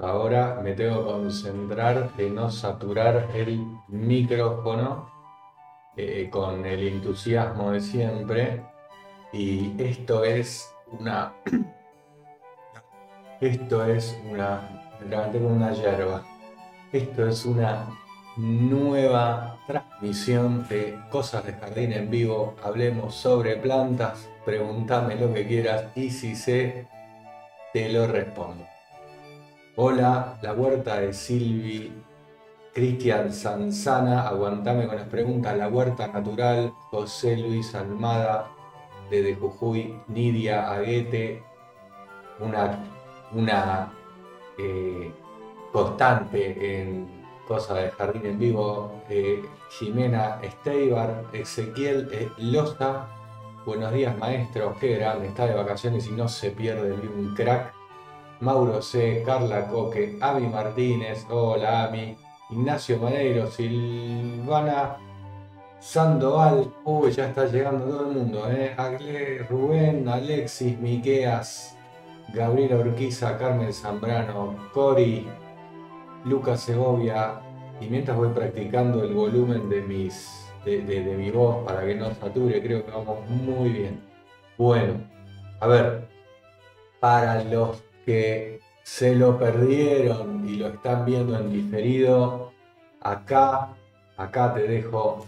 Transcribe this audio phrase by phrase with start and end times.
[0.00, 5.10] Ahora me tengo que concentrar en no saturar el micrófono
[5.96, 8.62] eh, con el entusiasmo de siempre.
[9.32, 11.34] Y esto es una.
[13.40, 14.96] Esto es una.
[15.00, 16.24] Me levanté con una hierba.
[16.92, 17.86] Esto es una
[18.36, 22.56] nueva transmisión de Cosas de Jardín en vivo.
[22.64, 24.28] Hablemos sobre plantas.
[24.44, 26.88] Pregúntame lo que quieras y si sé,
[27.72, 28.64] te lo respondo.
[29.80, 31.92] Hola, la huerta de Silvi,
[32.74, 38.50] Cristian Sanzana, aguantame con las preguntas, la huerta natural, José Luis Almada,
[39.08, 41.44] de Jujuy, Nidia Aguete,
[42.40, 42.84] una,
[43.30, 43.92] una
[44.58, 45.12] eh,
[45.72, 47.06] constante en
[47.46, 49.44] Cosas de Jardín en Vivo, eh,
[49.78, 53.06] Jimena Esteibar, Ezequiel eh, Loza,
[53.64, 57.77] buenos días maestro, qué grande, está de vacaciones y no se pierde un crack.
[58.40, 62.16] Mauro C, Carla Coque, Ami Martínez, hola Ami,
[62.50, 64.96] Ignacio Maneiro, Silvana
[65.80, 68.74] Sandoval, uy, ya está llegando todo el mundo, ¿eh?
[68.76, 71.76] Agle, Rubén, Alexis, Miqueas,
[72.32, 75.28] Gabriela Urquiza, Carmen Zambrano, Cori,
[76.24, 77.40] Lucas Segovia,
[77.80, 82.12] y mientras voy practicando el volumen de, mis, de, de mi voz para que no
[82.14, 84.00] sature, creo que vamos muy bien.
[84.56, 84.94] Bueno,
[85.60, 86.08] a ver,
[86.98, 92.54] para los que se lo perdieron y lo están viendo en diferido,
[93.02, 93.76] acá,
[94.16, 95.26] acá te dejo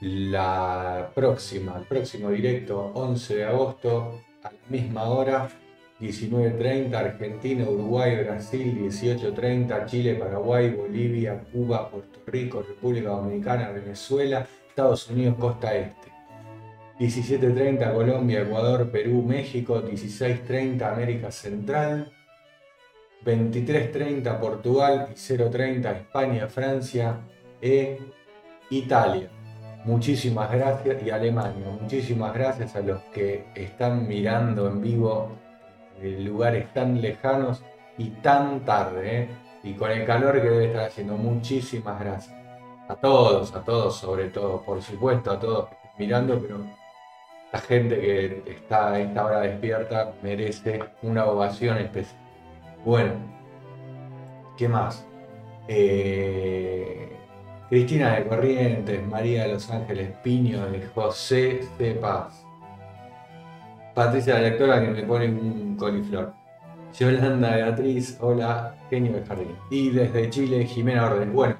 [0.00, 5.48] la próxima, el próximo directo, 11 de agosto, a la misma hora,
[6.00, 15.08] 19.30, Argentina, Uruguay, Brasil, 18.30, Chile, Paraguay, Bolivia, Cuba, Puerto Rico, República Dominicana, Venezuela, Estados
[15.08, 16.10] Unidos, Costa Este.
[16.98, 22.10] 17.30 Colombia, Ecuador, Perú, México, 16.30 América Central,
[23.26, 27.18] 23.30 Portugal y 0.30 España, Francia
[27.60, 27.98] e
[28.70, 29.28] Italia.
[29.84, 31.66] Muchísimas gracias y Alemania.
[31.80, 35.32] Muchísimas gracias a los que están mirando en vivo
[36.00, 37.62] en lugares tan lejanos
[37.98, 39.22] y tan tarde.
[39.22, 39.28] ¿eh?
[39.64, 41.16] Y con el calor que debe estar haciendo.
[41.16, 42.36] Muchísimas gracias.
[42.88, 44.62] A todos, a todos sobre todo.
[44.62, 45.68] Por supuesto, a todos
[45.98, 46.60] mirando, pero
[47.52, 52.25] la gente que está a esta hora despierta merece una ovación especial.
[52.86, 53.14] Bueno,
[54.56, 55.04] ¿qué más?
[55.66, 57.18] Eh,
[57.68, 62.46] Cristina de Corrientes, María de Los Ángeles Piño, de José de Paz.
[63.92, 66.32] Patricia la lectora que me pone un coliflor.
[66.96, 69.56] Yolanda Beatriz, hola, genio de jardín.
[69.68, 71.32] Y desde Chile, Jimena Orden.
[71.32, 71.56] Bueno,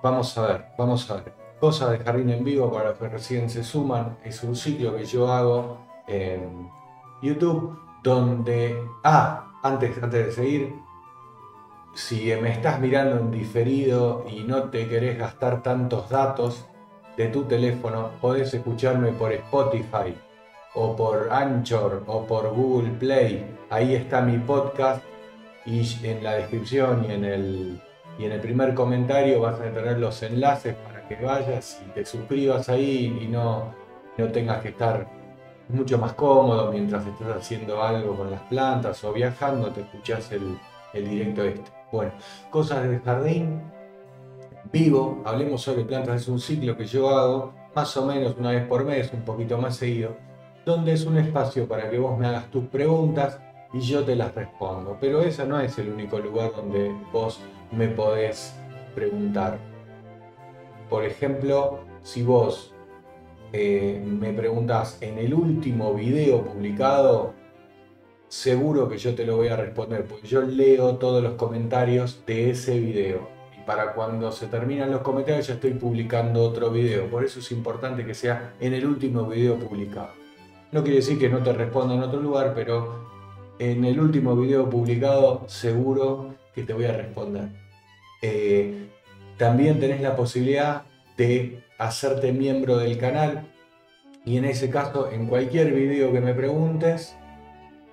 [0.00, 1.32] vamos a ver, vamos a ver.
[1.58, 4.16] Cosas de jardín en vivo para los que recién se suman.
[4.24, 6.70] Es un ciclo que yo hago en
[7.20, 8.80] YouTube donde...
[9.02, 10.74] Ah, antes, antes de seguir,
[11.94, 16.66] si me estás mirando en diferido y no te querés gastar tantos datos
[17.16, 20.14] de tu teléfono, podés escucharme por Spotify
[20.74, 23.44] o por Anchor o por Google Play.
[23.68, 25.04] Ahí está mi podcast
[25.66, 27.80] y en la descripción y en el,
[28.18, 32.04] y en el primer comentario vas a tener los enlaces para que vayas y te
[32.04, 33.74] suscribas ahí y no,
[34.16, 35.21] no tengas que estar
[35.68, 40.58] mucho más cómodo mientras estás haciendo algo con las plantas o viajando, te escuchás el,
[40.92, 41.70] el directo este.
[41.90, 42.12] Bueno,
[42.50, 43.62] cosas del jardín,
[44.72, 48.66] vivo, hablemos sobre plantas, es un ciclo que yo hago más o menos una vez
[48.66, 50.16] por mes, un poquito más seguido,
[50.64, 53.40] donde es un espacio para que vos me hagas tus preguntas
[53.72, 54.96] y yo te las respondo.
[55.00, 57.40] Pero ese no es el único lugar donde vos
[57.70, 58.54] me podés
[58.94, 59.58] preguntar.
[60.88, 62.71] Por ejemplo, si vos
[63.52, 67.34] eh, me preguntas en el último video publicado,
[68.28, 72.50] seguro que yo te lo voy a responder, porque yo leo todos los comentarios de
[72.50, 73.28] ese video.
[73.58, 77.10] Y para cuando se terminan los comentarios ya estoy publicando otro video.
[77.10, 80.10] Por eso es importante que sea en el último video publicado.
[80.72, 83.10] No quiere decir que no te responda en otro lugar, pero
[83.58, 87.50] en el último video publicado seguro que te voy a responder.
[88.22, 88.88] Eh,
[89.36, 90.84] también tenés la posibilidad
[91.16, 93.46] de hacerte miembro del canal
[94.24, 97.16] y en ese caso en cualquier video que me preguntes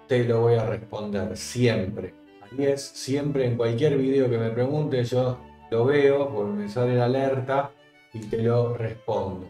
[0.07, 2.13] te lo voy a responder siempre.
[2.41, 5.39] Ahí es, siempre en cualquier video que me preguntes yo
[5.69, 7.71] lo veo, porque me sale la alerta
[8.13, 9.47] y te lo respondo.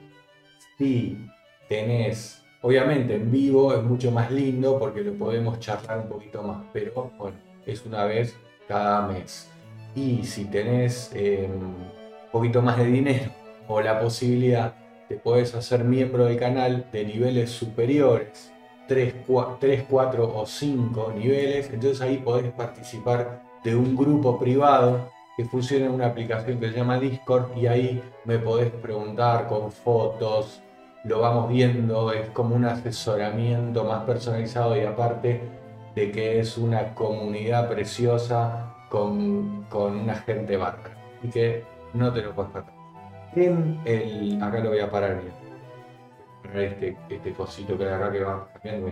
[0.77, 1.17] Si
[1.69, 6.65] tenés, obviamente en vivo es mucho más lindo porque lo podemos charlar un poquito más,
[6.73, 8.35] pero bueno, es una vez
[8.67, 9.49] cada mes.
[9.95, 13.38] Y si tenés em, un poquito más de dinero
[13.69, 14.73] o la posibilidad,
[15.07, 18.51] te puedes hacer miembro del canal de niveles superiores,
[18.87, 19.13] 3,
[19.87, 25.91] 4, o 5 niveles, entonces ahí podés participar de un grupo privado que funciona en
[25.91, 30.61] una aplicación que se llama Discord y ahí me podés preguntar con fotos,
[31.03, 35.41] lo vamos viendo, es como un asesoramiento más personalizado y aparte
[35.93, 41.63] de que es una comunidad preciosa con, una gente bárbara y que
[41.93, 42.78] no te lo puedes perder.
[43.35, 45.39] En el, acá lo voy a parar bien.
[46.53, 48.91] Este, este cosito que hay acá que va cambiando.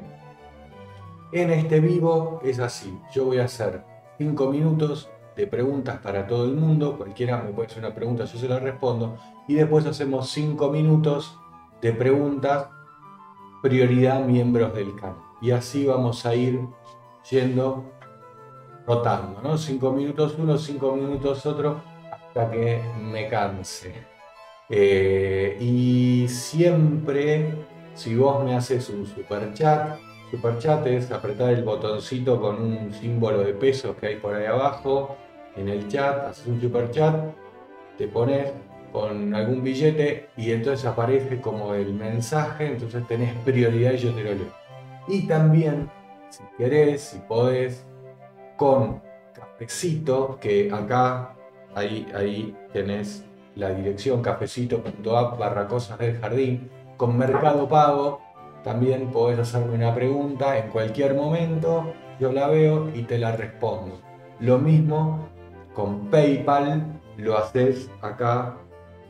[1.32, 2.98] En este vivo es así.
[3.14, 3.84] Yo voy a hacer
[4.18, 6.98] 5 minutos de preguntas para todo el mundo.
[6.98, 9.18] Cualquiera me puede hacer una pregunta, yo se la respondo.
[9.48, 11.38] Y después hacemos 5 minutos
[11.82, 12.68] de preguntas,
[13.62, 15.18] prioridad miembros del canal.
[15.42, 16.62] Y así vamos a ir
[17.30, 17.86] yendo,
[18.86, 19.58] rotando, ¿no?
[19.58, 21.82] 5 minutos uno, 5 minutos otro,
[22.12, 24.17] hasta que me canse.
[24.70, 27.54] Eh, y siempre,
[27.94, 29.98] si vos me haces un super chat,
[30.30, 34.46] super chat es apretar el botoncito con un símbolo de pesos que hay por ahí
[34.46, 35.16] abajo
[35.56, 37.16] en el chat, haces un super chat,
[37.98, 38.52] te pones
[38.92, 44.24] con algún billete y entonces aparece como el mensaje, entonces tenés prioridad y yo te
[44.24, 44.54] lo leo.
[45.08, 45.90] Y también,
[46.30, 47.86] si querés, si podés,
[48.58, 49.02] con
[49.34, 51.36] cafecito, que acá,
[51.76, 53.24] ahí, ahí tenés
[53.58, 58.22] la dirección cafecito.app barra cosas del jardín, con Mercado Pago,
[58.64, 64.00] también podés hacerme una pregunta en cualquier momento, yo la veo y te la respondo.
[64.40, 65.28] Lo mismo
[65.74, 68.58] con PayPal, lo haces acá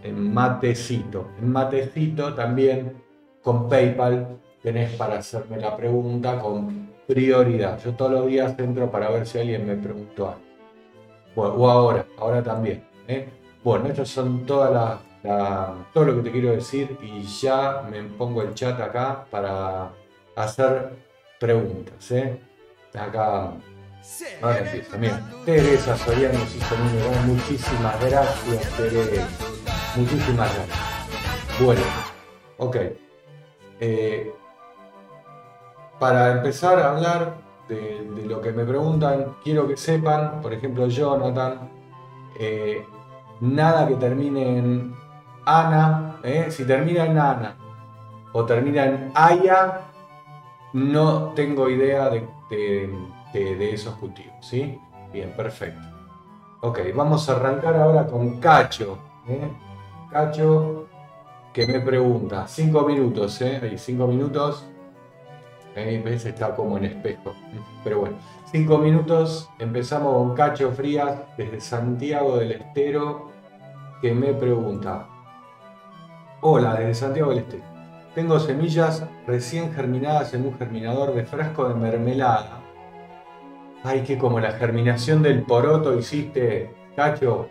[0.03, 1.27] en Matecito.
[1.39, 3.01] En Matecito también
[3.41, 7.79] con PayPal tenés para hacerme la pregunta con prioridad.
[7.83, 11.63] Yo todos los días entro para ver si alguien me preguntó algo.
[11.63, 12.83] o ahora, ahora también.
[13.07, 13.27] ¿eh?
[13.67, 18.41] Bueno, estos son todas las todo lo que te quiero decir y ya me pongo
[18.41, 19.91] el chat acá para
[20.37, 20.93] hacer
[21.37, 22.09] preguntas.
[22.11, 22.39] ¿eh?
[22.97, 23.51] Acá
[24.41, 24.97] ahora empieza.
[24.97, 26.75] Mira, Teresa Soriano nos hizo
[27.25, 29.27] Muchísimas gracias, Teresa.
[29.97, 31.61] Muchísimas gracias.
[31.61, 31.81] Bueno,
[32.59, 32.77] ok.
[33.81, 34.31] Eh,
[35.99, 37.35] para empezar a hablar
[37.67, 41.69] de, lo que me preguntan, quiero que sepan, por ejemplo, Jonathan,
[42.39, 42.85] eh,
[43.39, 44.95] nada que termine en
[45.45, 46.48] Ana, ¿eh?
[46.50, 47.56] si termina en Ana
[48.34, 49.81] o termina en Aya,
[50.74, 54.80] no tengo idea de, esos cultivos, ¿sí?
[55.12, 55.81] Bien, perfecto.
[56.62, 58.98] Ok, vamos a arrancar ahora con Cacho.
[59.28, 59.50] ¿eh?
[60.12, 60.88] Cacho,
[61.54, 63.75] que me pregunta, cinco minutos, ¿eh?
[63.78, 64.66] Cinco minutos.
[65.75, 67.34] Ahí ves, está como en espejo.
[67.84, 68.18] Pero bueno,
[68.51, 69.49] cinco minutos.
[69.59, 73.31] Empezamos con Cacho Frías desde Santiago del Estero,
[74.01, 75.07] que me pregunta,
[76.41, 77.61] Hola, desde Santiago del Este.
[78.13, 82.61] Tengo semillas recién germinadas en un germinador de frasco de mermelada.
[83.83, 87.50] Ay, que como la germinación del poroto hiciste, cacho.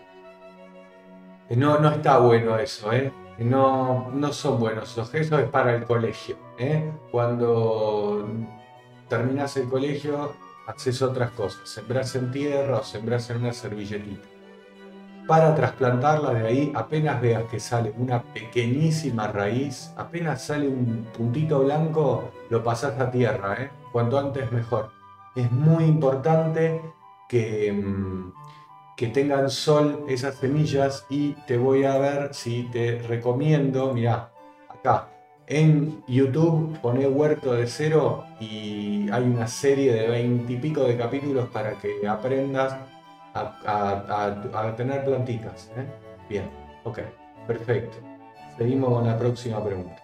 [1.48, 3.12] Eh, no, no está bueno eso, ¿eh?
[3.38, 4.96] No, no son buenos.
[5.12, 6.36] Eso es para el colegio.
[6.58, 6.90] ¿eh?
[7.12, 8.26] Cuando
[9.08, 10.32] terminas el colegio,
[10.66, 11.68] haces otras cosas.
[11.68, 14.36] Sembras en tierra o sembras en una servilletita
[15.26, 21.64] para trasplantarla de ahí, apenas veas que sale una pequeñísima raíz, apenas sale un puntito
[21.64, 23.70] blanco, lo pasas a tierra, ¿eh?
[23.92, 24.90] cuanto antes mejor.
[25.34, 26.80] Es muy importante
[27.28, 28.32] que, mm,
[28.96, 34.30] que tengan sol esas semillas y te voy a ver si te recomiendo, mira,
[34.68, 35.08] acá
[35.46, 41.74] en YouTube pone huerto de cero y hay una serie de veintipico de capítulos para
[41.74, 42.76] que aprendas
[43.34, 45.70] a, tener plantitas.
[45.76, 45.86] ¿eh?
[46.28, 46.50] Bien,
[46.84, 47.00] ok,
[47.46, 47.98] perfecto.
[48.56, 50.02] Seguimos con la próxima pregunta.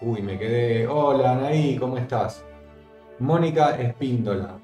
[0.00, 0.86] Uy, me quedé.
[0.86, 2.44] Hola, Anaí, ¿cómo estás?
[3.18, 4.58] Mónica Espíndola.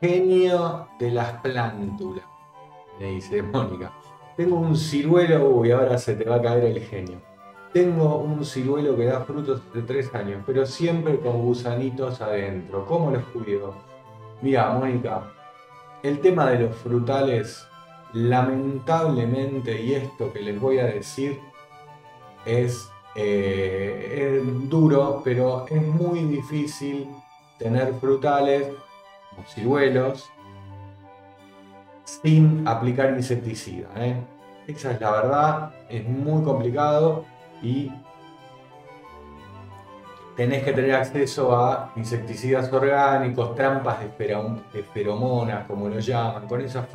[0.00, 2.24] Genio de las plántulas.
[2.98, 3.92] Me dice Mónica.
[4.36, 5.48] Tengo un ciruelo.
[5.48, 7.27] Uy, ahora se te va a caer el genio.
[7.72, 12.86] Tengo un ciruelo que da frutos de tres años, pero siempre con gusanitos adentro.
[12.86, 13.74] ¿Cómo los cuido?
[14.40, 15.30] Mira, Mónica,
[16.02, 17.66] el tema de los frutales,
[18.14, 21.40] lamentablemente, y esto que les voy a decir
[22.46, 27.08] es, eh, duro, pero es muy difícil
[27.58, 28.68] tener frutales
[29.36, 30.30] o ciruelos
[32.04, 33.88] sin aplicar insecticida.
[33.96, 34.16] ¿eh?
[34.66, 37.24] Esa es la verdad, es muy complicado
[37.62, 37.90] y
[40.38, 46.86] tenés que tener acceso a insecticidas orgánicos, trampas de, feromonas, como lo llaman, con, esa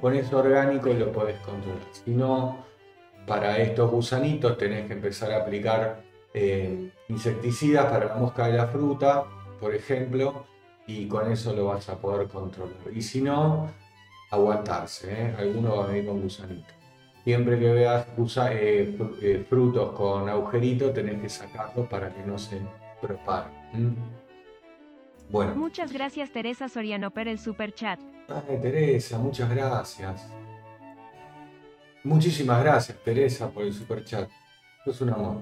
[0.00, 1.82] con eso orgánico lo podés controlar.
[1.90, 2.64] Si no,
[3.26, 6.02] para estos gusanitos tenés que empezar a aplicar
[6.32, 9.24] eh, insecticidas para la mosca de la fruta,
[9.60, 10.44] por ejemplo,
[10.86, 12.76] y con eso lo vas a poder controlar.
[12.94, 13.70] Y si no,
[14.30, 15.34] aguantarse, ¿eh?
[15.36, 16.83] alguno va a venir con gusanito.
[17.24, 18.06] Siempre que veas
[18.50, 22.60] eh, eh, frutos con agujerito, tenés que sacarlos para que no se
[23.00, 23.96] propaguen.
[25.30, 25.54] Bueno.
[25.54, 27.98] Muchas gracias Teresa Soriano por el super chat.
[28.28, 30.28] Ay, Teresa, muchas gracias.
[32.02, 34.28] Muchísimas gracias, Teresa, por el super chat.
[34.84, 35.38] Es un amor.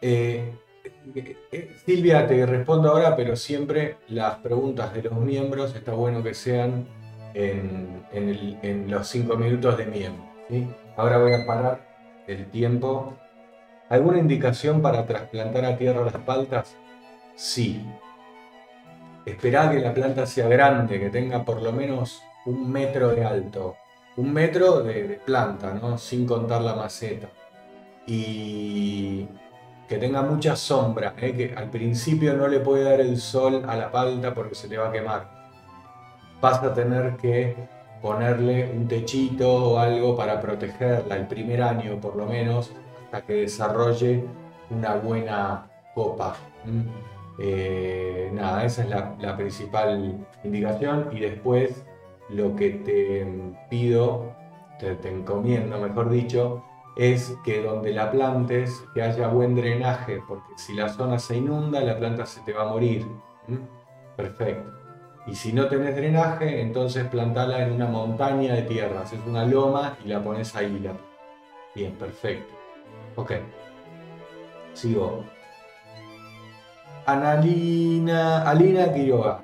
[0.00, 0.50] Eh,
[1.84, 6.86] Silvia, te respondo ahora, pero siempre las preguntas de los miembros está bueno que sean
[7.34, 10.24] en, los cinco minutos de miembro.
[10.96, 11.80] Ahora voy a parar
[12.26, 13.14] el tiempo.
[13.90, 16.74] ¿Alguna indicación para trasplantar a tierra las paltas?
[17.34, 17.84] Sí.
[19.26, 23.76] Esperá que la planta sea grande, que tenga por lo menos un metro de alto.
[24.16, 25.98] Un metro de, planta, ¿no?
[25.98, 27.28] Sin contar la maceta.
[28.06, 29.28] Y
[29.86, 31.34] que tenga mucha sombra, ¿eh?
[31.34, 34.78] que al principio no le puede dar el sol a la palta porque se te
[34.78, 35.28] va a quemar.
[36.40, 37.75] Vas a tener que
[38.06, 42.70] ponerle un techito o algo para protegerla el primer año por lo menos
[43.04, 44.22] hasta que desarrolle
[44.70, 46.36] una buena copa.
[47.40, 51.84] Eh, nada, esa es la, principal indicación y después
[52.30, 53.26] lo que te
[53.68, 54.32] pido,
[54.78, 56.62] te, te, encomiendo mejor dicho,
[56.96, 61.80] es que donde la plantes que haya buen drenaje, porque si la zona se inunda
[61.80, 63.04] la planta se te va a morir.
[64.16, 64.75] Perfecto.
[65.26, 69.98] Y si no tenés drenaje, entonces plantala en una montaña de tierra, haces una loma
[70.04, 70.78] y la pones ahí.
[70.78, 70.92] La...
[71.74, 72.54] Bien, perfecto.
[73.16, 73.32] Ok.
[74.72, 75.24] Sigo.
[77.06, 79.42] Analina, Alina Quiroga.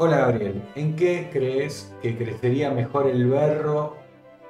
[0.00, 3.96] Hola Gabriel, ¿en qué crees que crecería mejor el berro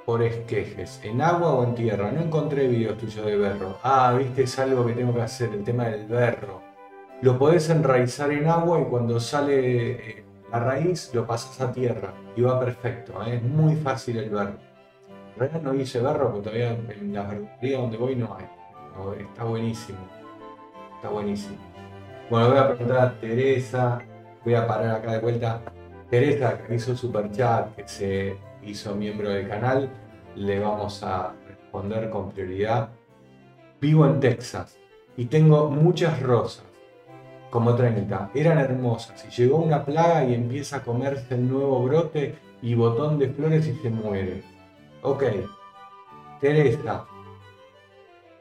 [0.05, 1.01] por esquejes?
[1.03, 2.11] ¿En agua o en tierra?
[2.11, 3.79] No encontré videos tuyos de berro.
[3.81, 6.68] Ah, viste, es algo que tengo que hacer, el tema del berro
[7.21, 12.13] lo podés enraizar en agua y cuando sale eh, la raíz lo pasas a tierra
[12.35, 13.21] y va perfecto.
[13.25, 13.35] ¿eh?
[13.35, 14.57] Es muy fácil el berro.
[15.33, 18.45] En realidad no hice berro porque todavía en la verdulería donde voy no hay.
[19.21, 19.99] está buenísimo.
[20.95, 21.57] Está buenísimo.
[22.29, 23.99] Bueno, voy a preguntar a Teresa.
[24.45, 25.61] Voy a parar acá de vuelta.
[26.09, 29.89] Teresa, que hizo super chat, que se hizo miembro del canal,
[30.35, 32.89] le vamos a responder con prioridad.
[33.79, 34.77] Vivo en Texas
[35.15, 36.68] y tengo muchas rosas
[37.49, 38.31] como 30.
[38.33, 43.17] Eran hermosas y llegó una plaga y empieza a comerse el nuevo brote y botón
[43.17, 44.43] de flores y se muere.
[45.01, 45.23] Ok,
[46.39, 47.05] Teresa.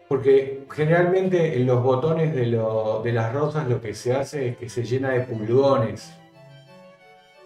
[0.09, 2.47] Porque generalmente en los botones de,
[3.12, 6.15] las rosas lo que se hace es que se llena de pulgones,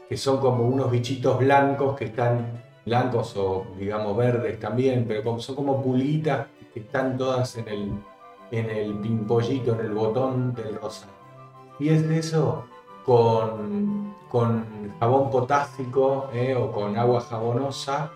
[0.08, 5.56] que son como unos bichitos blancos que están blancos o digamos verdes también, pero son
[5.56, 7.92] como pulguitas que están todas en el,
[8.52, 11.08] en el pimpollito, en el botón del rosa.
[11.82, 12.64] Y es eso
[13.04, 14.14] con,
[15.00, 18.12] jabón potásico eh, o con agua jabonosa,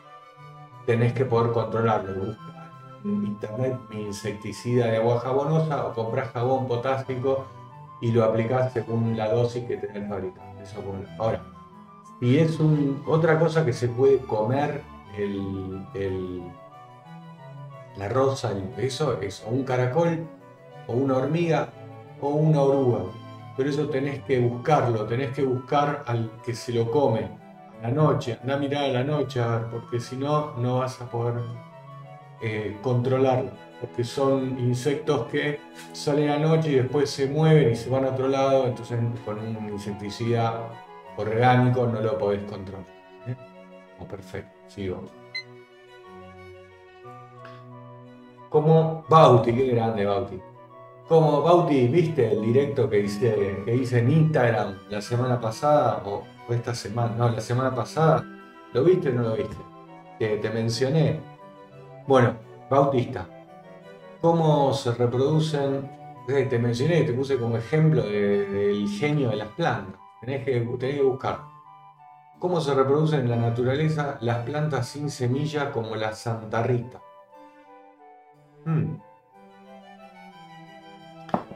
[0.86, 2.36] tenés que poder controlarlo.
[3.04, 7.46] en internet mi insecticida de agua jabonosa o compras jabón potásico
[8.00, 10.46] y lo aplicás según la dosis que tenés fabricado.
[10.62, 10.80] Eso
[11.18, 11.42] Ahora,
[12.20, 12.56] si es
[13.04, 14.80] otra cosa que se puede comer
[15.18, 16.40] el,
[17.96, 20.24] la rosa, eso es un caracol,
[20.86, 21.70] o una hormiga,
[22.20, 23.25] o una oruga
[23.56, 27.30] pero eso tenés que buscarlo, tenés que buscar al que se lo come
[27.82, 31.10] a la noche, anda a mirar a la noche, porque si no, no vas a
[31.10, 31.42] poder
[32.42, 35.60] eh, controlarlo, porque son insectos que
[35.92, 38.98] salen a la noche y después se mueven y se van a otro lado, entonces
[39.24, 40.68] con un insecticida
[41.16, 42.86] orgánico no lo podés controlar.
[43.26, 43.36] ¿eh?
[43.98, 45.04] Oh, perfecto, sigo.
[48.50, 50.40] Como Bauti, qué grande Bauti.
[51.08, 56.02] Como Bauti, ¿viste el directo que hice, que hice en Instagram la semana pasada?
[56.04, 58.24] O, esta semana, no, la semana pasada.
[58.72, 59.56] ¿Lo viste o no lo viste?
[60.18, 61.20] Que te mencioné.
[62.08, 62.34] Bueno,
[62.68, 63.28] Bautista.
[64.20, 65.88] ¿Cómo se reproducen?
[66.28, 70.00] Eh, te mencioné, te puse como ejemplo del genio de las plantas.
[70.20, 71.38] Tenés que, tenés que buscar.
[72.40, 77.00] ¿Cómo se reproducen en la naturaleza las plantas sin semilla como la Santa Rita?
[78.64, 79.05] Hmm.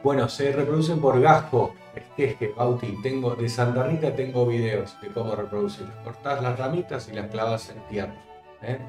[0.03, 1.75] Bueno, se reproducen por gasco.
[2.17, 5.95] Es que, Bauti, tengo, de Santa Rita tengo videos de cómo reproducirlas.
[6.03, 8.15] Cortás las ramitas y las clavas en tierra.
[8.63, 8.79] ¿eh?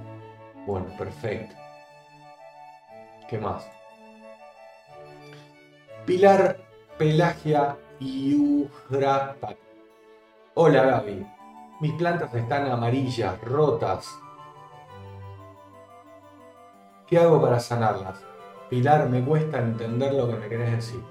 [0.66, 1.54] Bueno, perfecto.
[3.28, 3.69] ¿Qué más?
[6.07, 6.59] Pilar
[6.99, 9.54] Pelagia Iugrata.
[10.54, 11.26] Hola Gaby.
[11.81, 14.09] Mis plantas están amarillas, rotas.
[17.07, 18.32] ¿Qué hago para sanarlas?
[18.73, 21.02] Pilar, me cuesta entender lo que me querés decir.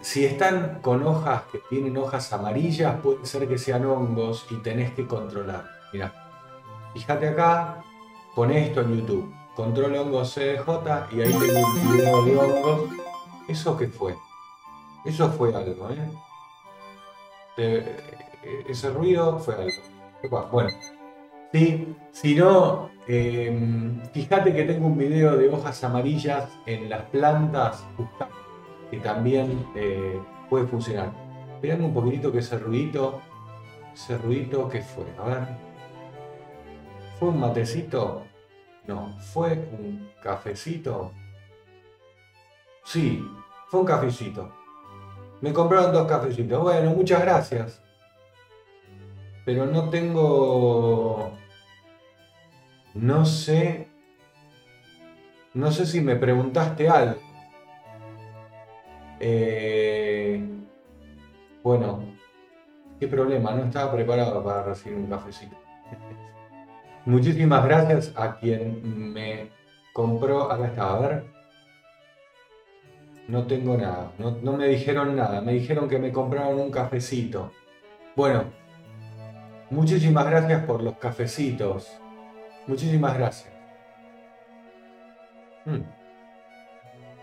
[0.00, 4.92] si están con hojas que tienen hojas amarillas, puede ser que sean hongos y tenés
[4.92, 5.66] que controlar.
[5.92, 6.10] Mira,
[6.94, 7.84] fíjate acá,
[8.34, 9.30] pon esto en YouTube.
[9.54, 12.80] Control hongos CDJ y ahí tengo un video de hongos.
[13.46, 14.16] ¿Eso qué fue?
[15.04, 15.90] Eso fue algo,
[17.58, 17.94] ¿eh?
[18.66, 20.48] ese ruido fue algo.
[20.50, 20.70] Bueno,
[21.52, 27.84] sí, si no, em, fíjate que tengo un video de hojas amarillas en las plantas
[28.90, 31.12] que también eh, puede funcionar.
[31.54, 33.20] Esperando un poquitito que ese ruidito,
[33.94, 35.48] ese ruidito que fue, a ver.
[37.18, 38.22] ¿Fue un matecito?
[38.86, 41.12] No, ¿fue un cafecito?
[42.84, 43.22] Sí,
[43.68, 44.50] fue un cafecito.
[45.40, 46.62] Me compraron dos cafecitos.
[46.62, 47.82] Bueno, muchas gracias.
[49.48, 51.32] Pero no tengo...
[52.92, 53.88] No sé...
[55.54, 57.18] No sé si me preguntaste algo.
[59.18, 60.46] Eh,
[61.62, 62.00] bueno,
[63.00, 65.56] qué problema, no estaba preparado para recibir un cafecito.
[67.06, 69.48] Muchísimas gracias a quien me
[69.94, 70.52] compró.
[70.52, 71.24] Acá está, a ver.
[73.28, 77.50] No tengo nada, no, no me dijeron nada, me dijeron que me compraron un cafecito.
[78.14, 78.57] Bueno,
[79.70, 82.00] muchísimas gracias por los cafecitos.
[82.66, 83.52] Muchísimas gracias.
[85.64, 85.82] Hmm.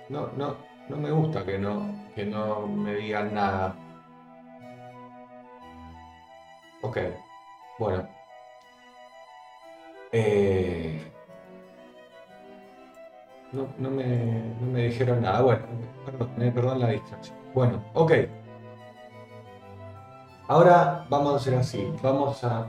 [0.09, 0.55] No, no,
[0.89, 3.75] no me gusta que no, que no me digan nada.
[6.81, 6.97] Ok,
[7.79, 8.07] bueno.
[10.11, 11.11] Eh,
[13.51, 14.05] no, no, me,
[14.61, 15.41] no, me, dijeron nada.
[15.41, 15.65] Bueno,
[16.05, 17.35] perdón, eh, perdón la distracción.
[17.53, 18.11] Bueno, ok.
[20.47, 21.91] Ahora vamos a hacer así.
[22.03, 22.67] Vamos a...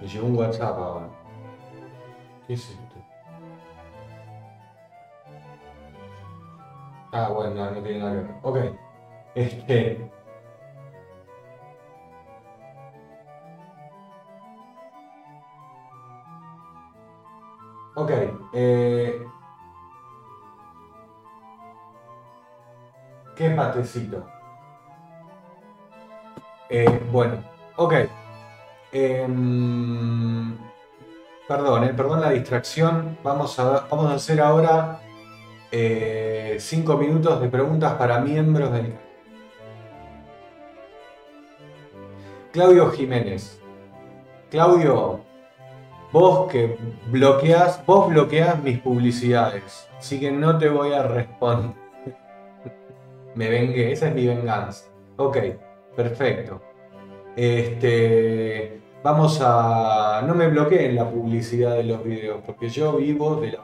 [0.00, 1.08] Me llegó un WhatsApp ahora.
[2.46, 2.96] ¿Qué es esto?
[7.12, 8.34] Ah, bueno, no, no tiene nada que ver.
[8.42, 8.58] Ok.
[9.34, 10.12] Este.
[17.94, 18.10] Ok.
[18.52, 19.26] Eh...
[23.34, 24.35] ¿Qué patecito?
[26.68, 27.42] Eh, bueno,
[27.76, 27.94] ok.
[28.92, 30.56] Em,
[31.46, 33.18] perdón, eh, perdón la distracción.
[33.22, 35.00] Vamos a, vamos a hacer ahora
[35.70, 38.94] eh, cinco minutos de preguntas para miembros del.
[42.52, 43.60] Claudio Jiménez.
[44.50, 45.20] Claudio,
[46.12, 51.74] vos que bloqueas, vos bloqueas mis publicidades, así que no te voy a responder.
[53.34, 54.86] Me vengué, esa es mi venganza.
[55.16, 55.36] Ok,
[55.96, 56.60] perfecto.
[57.34, 60.22] Este, vamos a.
[60.26, 63.62] No me bloqueen la publicidad de los videos, porque yo vivo de la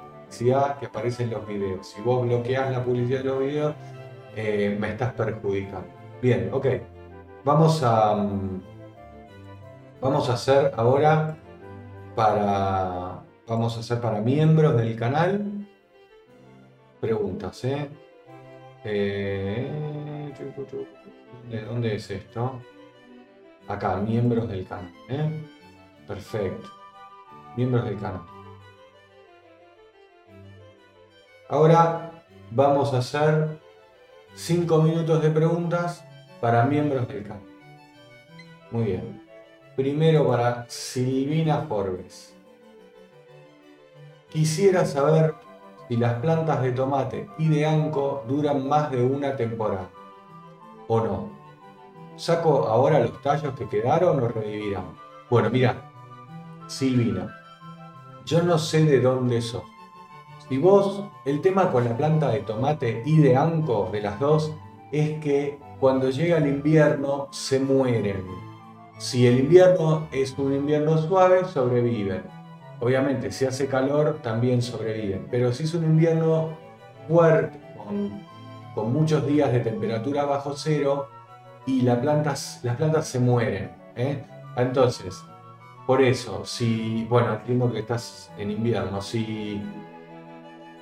[0.81, 1.87] que aparece en los videos.
[1.88, 3.75] Si vos bloqueas la publicidad de los videos,
[4.35, 5.88] eh, me estás perjudicando.
[6.21, 6.66] Bien, ok.
[7.45, 8.62] Vamos a, mm,
[10.01, 11.37] vamos a hacer ahora
[12.14, 15.53] para, vamos a hacer para miembros del canal
[17.01, 17.90] preguntas, ¿eh?
[18.85, 19.92] Eh
[21.51, 22.61] de dónde es esto?
[23.68, 25.45] Acá, miembros del canal, ¿eh?
[26.07, 26.68] Perfecto.
[27.57, 28.23] Miembros del canal.
[31.49, 33.61] Ahora vamos a hacer
[34.35, 36.05] 5 minutos de preguntas
[36.40, 37.42] para miembros del canal.
[38.71, 39.23] Muy bien.
[39.77, 42.35] Primero para Silvina Forbes.
[44.31, 45.35] Quisiera saber
[45.93, 49.91] si las plantas de tomate y de anco duran más de una temporada
[50.89, 51.29] o no.
[52.17, 54.87] ¿Saco ahora los tallos que quedaron o revivirán?
[55.29, 55.91] Bueno, mira,
[56.67, 57.37] Silvina,
[58.25, 59.65] yo no sé de dónde sos
[60.49, 64.55] si vos, el tema con la planta de tomate y de anco de las dos
[64.93, 68.25] es que cuando llega el invierno se mueren.
[68.97, 72.42] Si el invierno es un invierno suave, sobreviven.
[72.83, 75.29] Obviamente, si hace calor, también sobreviven.
[75.31, 76.59] Pero si es un invierno
[77.09, 77.57] fuerte,
[78.75, 81.09] con, muchos días de temperatura bajo cero,
[81.64, 82.61] y las plantas,
[83.03, 83.71] se mueren.
[83.95, 84.25] ¿eh?
[84.57, 85.23] Entonces,
[85.87, 89.62] por eso, si, bueno, entiendo que estás en invierno, si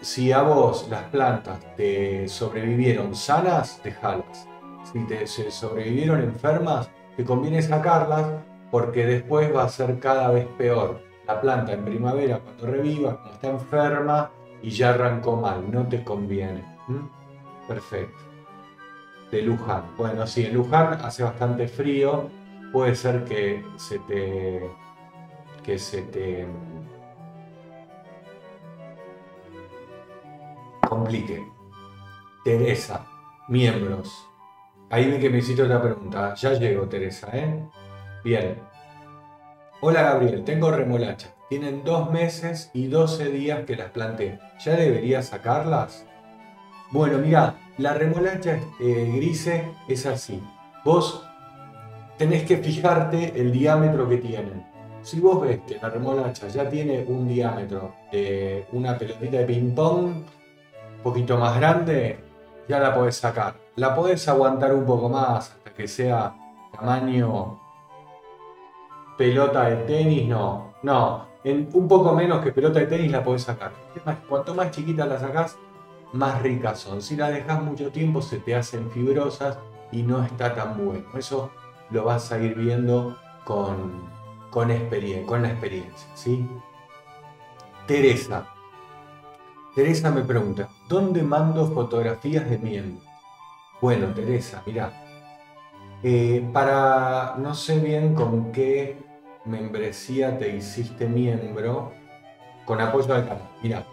[0.00, 4.48] si a vos las plantas te sobrevivieron sanas, dejalas.
[4.90, 8.26] Si te sobrevivieron enfermas, te conviene sacarlas
[8.70, 11.10] porque después va a ser cada vez peor.
[11.30, 16.02] La planta en primavera cuando reviva, cuando está enferma y ya arrancó mal, no te
[16.02, 16.64] conviene.
[17.68, 18.18] Perfecto.
[19.30, 19.84] De Luján.
[19.96, 22.28] Bueno, sí, en Luján hace bastante frío.
[22.72, 24.68] Puede ser que se te.
[25.62, 26.48] que se te
[30.88, 31.46] complique.
[32.42, 33.06] Teresa,
[33.46, 34.28] miembros.
[34.90, 36.34] Ahí vi que me hiciste otra pregunta.
[36.34, 37.68] Ya llego, Teresa, ¿eh?
[38.24, 38.69] Bien.
[39.82, 40.44] Hola, Gabriel.
[40.44, 41.28] Tengo remolacha.
[41.48, 44.38] Tienen dos meses y 12 días que las planté.
[44.62, 46.04] ¿Ya debería sacarlas?
[46.90, 50.42] Bueno, mira, la remolacha eh, grise es así.
[50.84, 51.26] Vos
[52.18, 54.66] tenés que fijarte el diámetro que tienen.
[55.00, 60.04] Si vos ves que la remolacha ya tiene un diámetro de una pelotita de ping-pong
[60.04, 62.18] un poquito más grande,
[62.68, 63.54] ya la podés sacar.
[63.76, 66.34] La podés aguantar un poco más hasta que sea
[66.70, 67.69] tamaño
[69.20, 70.72] pelota de tenis, no.
[70.83, 73.70] No, en un poco menos que pelota de tenis la podés sacar.
[74.26, 75.59] cuanto más chiquita la sacás,
[76.14, 77.02] más ricas son.
[77.02, 79.59] Si la dejas mucho tiempo se te hacen fibrosas
[79.92, 81.04] y no está tan bueno.
[81.14, 81.50] Eso
[81.90, 84.09] lo vas a ir viendo con,
[84.48, 84.70] con,
[85.26, 86.09] con la experiencia.
[86.14, 86.48] ¿sí?
[87.87, 88.46] Teresa.
[89.74, 93.06] Teresa me pregunta, ¿dónde mando fotografías de miembros?
[93.83, 94.90] Bueno, Teresa, mira,
[96.02, 99.10] eh, para no sé bien con qué
[99.44, 101.92] membresía te hiciste miembro,
[102.64, 103.48] con apoyo al canal.
[103.62, 103.87] Mira,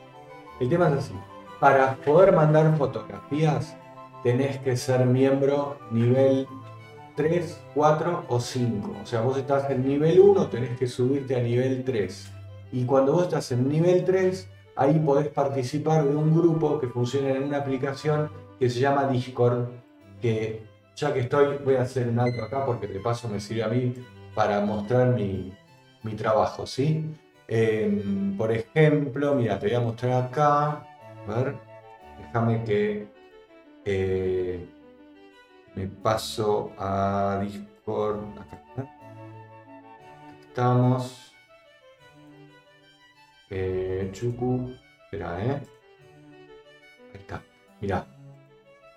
[0.59, 1.13] el tema es así.
[1.59, 3.75] Para poder mandar fotografías,
[4.23, 6.47] tenés que ser miembro nivel
[7.15, 8.95] 3, 4 o 5.
[9.01, 12.31] O sea, vos estás en nivel 1, tenés que subirte a nivel 3.
[12.73, 17.29] Y cuando vos estás en nivel 3, ahí podés participar de un grupo que funciona
[17.29, 18.29] en una aplicación
[18.59, 19.69] que se llama Discord,
[20.21, 20.63] que
[20.95, 23.67] ya que estoy, voy a hacer un alto acá porque de paso me sirve a
[23.67, 23.93] mí
[24.37, 25.51] para mostrar mi,
[26.15, 27.03] trabajo, ¿sí?
[27.47, 30.85] Em, por ejemplo, mira, te voy a mostrar acá,
[31.27, 31.55] a ver,
[32.19, 33.07] déjame que
[33.83, 34.63] eh,
[35.73, 38.61] me paso a Discord, acá
[40.47, 41.33] estamos,
[43.49, 44.71] eh, Chuku,
[45.05, 45.61] espera, ¿eh?
[47.11, 47.41] Ahí está,
[47.81, 48.05] mira,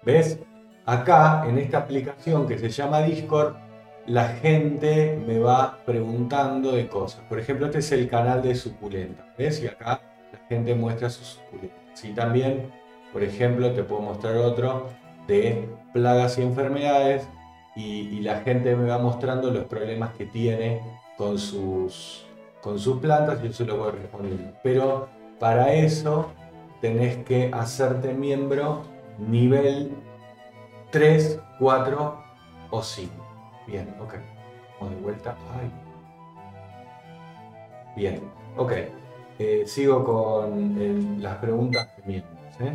[0.05, 0.39] ¿ves?
[0.85, 3.70] Acá, en esta aplicación que se llama Discord,
[4.07, 7.23] la gente me va preguntando de cosas.
[7.29, 9.27] Por ejemplo, este es el canal de suculenta.
[9.39, 9.63] ¿Ves?
[9.63, 10.01] Y acá
[10.33, 12.05] la gente muestra sus suculentas.
[12.05, 12.71] Y también,
[13.13, 14.89] por ejemplo, te puedo mostrar otro
[15.27, 17.29] de plagas y enfermedades.
[17.77, 20.83] Y, la gente me va mostrando los problemas que tiene
[21.17, 22.27] con sus,
[22.61, 24.53] con sus plantas y yo se lo voy respondiendo.
[24.63, 25.09] Pero
[25.39, 26.31] para eso
[26.81, 28.83] tenés que hacerte miembro
[29.19, 29.93] nivel
[30.91, 32.23] 3, 4
[32.71, 33.30] o 5.
[33.67, 34.15] Bien, ok.
[34.81, 35.37] Vamos de vuelta.
[35.59, 35.71] Ay.
[37.97, 38.21] Bien,
[38.57, 38.73] ok.
[39.39, 41.89] Eh, sigo con las preguntas.
[42.07, 42.75] ¿eh?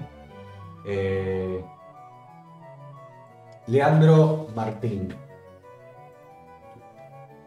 [0.85, 1.65] ¿eh?
[3.67, 5.15] Leandro Martín.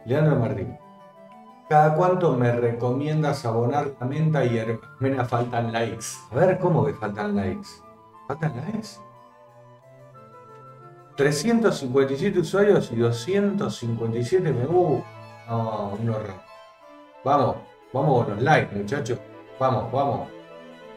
[0.05, 0.77] Leandro Martín.
[1.69, 4.59] ¿Cada cuánto me recomiendas abonar la menta y
[5.01, 6.07] me faltan likes?
[6.31, 7.69] A ver, ¿cómo que faltan likes?
[8.27, 9.01] ¿Faltan likes?
[11.19, 15.05] 357 usuarios y 257 me gusta.
[15.49, 16.41] No, un horror.
[17.25, 17.57] Vamos,
[17.93, 19.19] vamos con los likes, muchachos.
[19.59, 20.29] Vamos, vamos.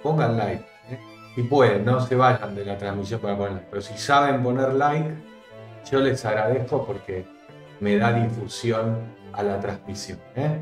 [0.03, 0.63] Pongan like.
[0.91, 0.99] ¿eh?
[1.34, 3.65] Si pueden, no se vayan de la transmisión para poner.
[3.67, 5.12] Pero si saben poner like,
[5.91, 7.25] yo les agradezco porque
[7.79, 8.99] me da difusión
[9.34, 10.19] a la transmisión.
[10.36, 10.60] ¿eh?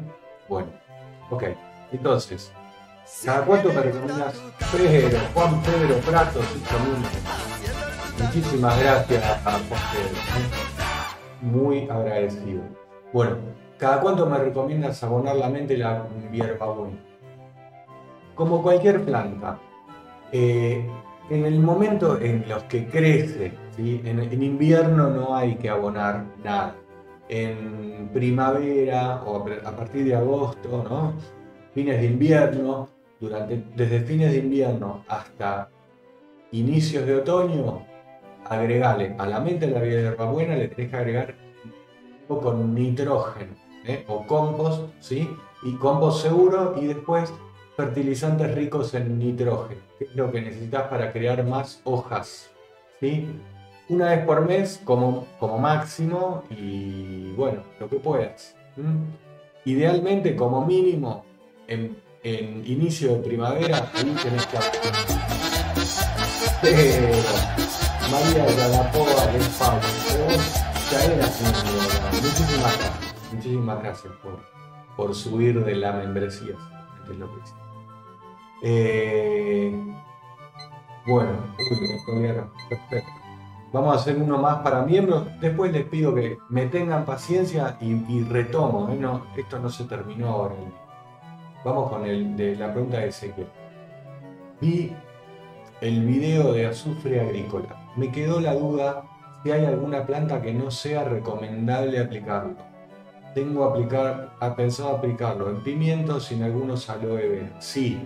[0.47, 0.69] Bueno,
[1.31, 1.43] ok.
[1.91, 2.53] Entonces,
[3.25, 4.35] ¿cada cuánto me recomiendas
[4.71, 7.58] Pedro, Juan Pedro Prato, 5
[8.21, 9.60] Muchísimas gracias a
[11.41, 12.62] Muy agradecido.
[13.13, 13.38] Bueno,
[13.77, 16.97] ¿cada cuánto me recomiendas abonar la mente la hierbabuena?
[18.36, 19.58] Como cualquier planta,
[20.34, 20.86] eh,
[21.29, 26.75] en el momento en los que crece, en, invierno no hay que abonar nada.
[27.29, 31.13] En primavera o a partir de agosto, ¿no?
[31.73, 32.89] fines de invierno,
[33.75, 35.69] desde fines de invierno hasta
[36.51, 37.88] inicios de otoño,
[38.45, 43.54] agregarle a la mente de la hierbabuena, le tenés que agregar un poco nitrógeno
[43.86, 44.06] ¿eh?
[44.08, 45.30] o compost, ¿sí?
[45.63, 47.34] Y compost seguro y después
[47.75, 52.49] fertilizantes ricos en nitrógeno, que es lo que necesitas para crear más hojas,
[52.99, 53.28] ¿sí?
[53.89, 58.56] Una vez por mes como, como máximo y bueno, lo que puedas.
[59.65, 61.25] Idealmente como mínimo
[61.67, 64.15] en, inicio de primavera, ahí
[66.62, 67.68] que...
[68.11, 69.81] María de la Poa del Pablo.
[72.13, 73.33] Muchísimas gracias.
[73.33, 74.13] Muchísimas gracias
[74.95, 76.55] por, subir de la membresía.
[77.09, 77.41] Es lo que
[78.61, 79.71] eh,
[81.05, 81.31] bueno.
[83.71, 85.27] Vamos a hacer uno más para miembros.
[85.39, 88.89] Después les pido que me tengan paciencia y, retomo.
[88.89, 89.39] ¿eh?
[89.39, 90.55] Esto no se terminó ahora.
[91.63, 93.47] Vamos con el de la pregunta de Ezequiel.
[94.59, 94.93] Vi
[95.81, 97.75] el video de azufre agrícola.
[97.99, 99.03] Me quedó la duda
[99.43, 102.55] si hay alguna planta que no sea recomendable aplicarlo.
[103.35, 107.59] Tengo aplicar, pensado aplicarlo en pimientos y en algunos aloe vera.
[107.59, 107.99] Sí,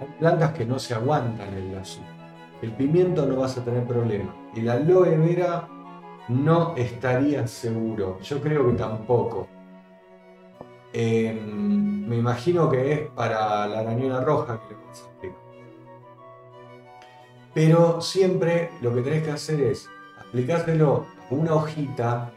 [0.00, 2.10] hay plantas que no se aguantan el azufre.
[2.60, 4.34] El pimiento no vas a tener problema.
[4.56, 5.68] El aloe vera
[6.28, 8.18] no estaría seguro.
[8.22, 9.46] Yo creo que tampoco.
[10.92, 15.49] Em, me imagino que es para la arañuela roja que le vas a aplicar.
[17.54, 19.88] Pero siempre lo que tenés que hacer es
[20.20, 22.30] aplicárselo a una hojita,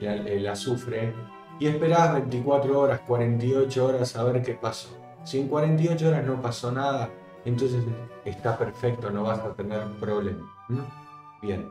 [0.00, 1.14] el, azufre,
[1.58, 4.90] y esperás 24 horas, 48 horas a ver qué pasó.
[5.24, 7.08] Si en 48 horas no pasó nada,
[7.44, 7.82] entonces
[8.24, 10.50] está perfecto, no vas a tener problema.
[11.40, 11.70] Bien.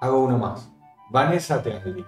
[0.00, 0.72] Hago uno más.
[1.10, 2.04] Vanessa Tealdi.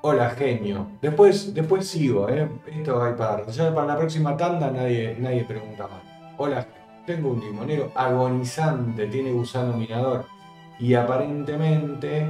[0.00, 0.86] Hola, genio.
[1.02, 2.48] Después, después sigo, ¿eh?
[2.66, 3.46] Esto va para.
[3.46, 6.00] Ya para la próxima tanda nadie, nadie pregunta más.
[6.36, 6.66] Hola,
[7.08, 10.26] tengo un limonero agonizante, tiene gusano minador.
[10.78, 12.28] Y aparentemente.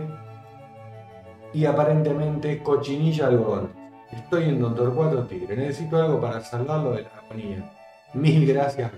[1.52, 3.72] Y aparentemente cochinilla algodón.
[4.10, 5.56] Estoy en Don Torcuato Tigre.
[5.56, 7.70] Necesito algo para salvarlo de la agonía.
[8.14, 8.92] Mil gracias.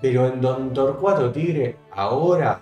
[0.00, 2.60] Pero en Don Torcuato Tigre, ahora,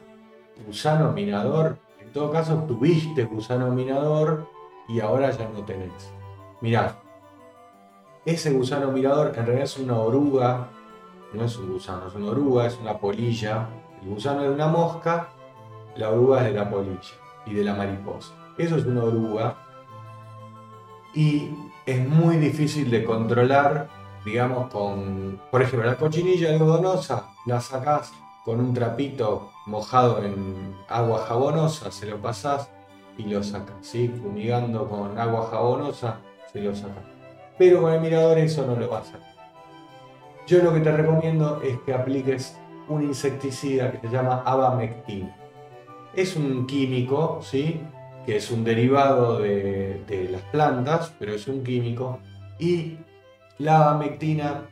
[0.66, 4.48] gusano minador en todo caso, tuviste gusano minador
[4.88, 6.10] y ahora ya no tenés.
[6.62, 6.96] Mirá,
[8.24, 10.68] ese gusano mirador en realidad es una oruga,
[11.32, 13.68] no es un gusano, es una oruga, es una polilla.
[14.02, 15.28] El gusano es de una mosca,
[15.96, 17.14] la oruga es de la polilla
[17.46, 18.34] y de la mariposa.
[18.56, 19.56] Eso es una oruga
[21.14, 21.50] y
[21.86, 23.88] es muy difícil de controlar,
[24.24, 28.12] digamos, con, por ejemplo, la cochinilla algodonosa, la sacás
[28.44, 32.70] con un trapito mojado en agua jabonosa, se lo pasás
[33.16, 34.08] y lo sacas, ¿sí?
[34.08, 36.20] Fumigando con agua jabonosa,
[36.52, 37.04] se lo sacas.
[37.58, 39.37] Pero con el mirador eso no lo vas a hacer.
[40.48, 42.56] Yo lo que te recomiendo es que apliques
[42.88, 45.36] un insecticida que se llama abamectina.
[46.14, 47.82] Es un químico, ¿sí?
[48.24, 52.20] Que es un derivado de, de las plantas, pero es un químico.
[52.58, 52.96] Y
[53.58, 54.62] la abamectina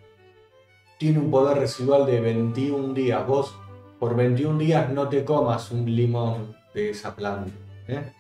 [0.97, 3.27] tiene un poder residual de 21 días.
[3.27, 3.55] Vos
[3.99, 7.53] por 21 días no te comas un limón de esa planta.
[7.87, 8.13] ¿eh?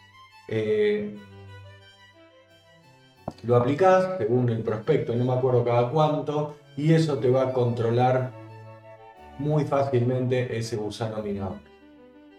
[0.48, 1.18] Eh,
[3.44, 7.52] lo aplicás según el prospecto, no me acuerdo cada cuánto, y eso te va a
[7.52, 8.32] controlar
[9.38, 11.58] muy fácilmente ese gusano minado.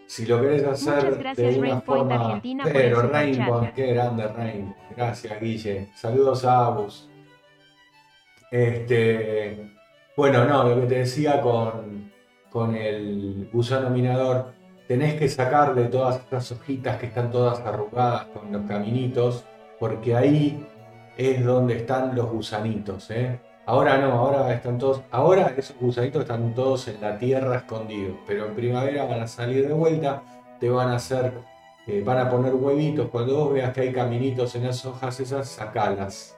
[0.06, 4.76] Si lo querés hacer de una forma, pero Rainbow, qué grande Rainbow.
[4.96, 5.90] Gracias Guille.
[5.96, 7.10] Saludos a Abus.
[8.50, 9.74] Este,
[10.16, 12.08] bueno, no, lo que te decía con
[12.58, 14.54] con el gusano minador,
[14.88, 19.46] tenés que sacarle todas estas hojitas que están todas arrugadas con los caminitos,
[19.80, 20.66] porque ahí
[21.18, 23.12] es donde están los gusanitos.
[23.12, 23.40] ¿eh?
[23.68, 28.48] Ahora no, ahora están todos, ahora esos gusanitos están todos en la tierra escondidos, pero
[28.48, 30.24] en primavera van a salir de vuelta,
[30.60, 31.34] te van a hacer,
[31.86, 33.10] eh, van a poner huevitos.
[33.10, 36.36] Cuando vos veas que hay caminitos en las hojas esas, sacalas.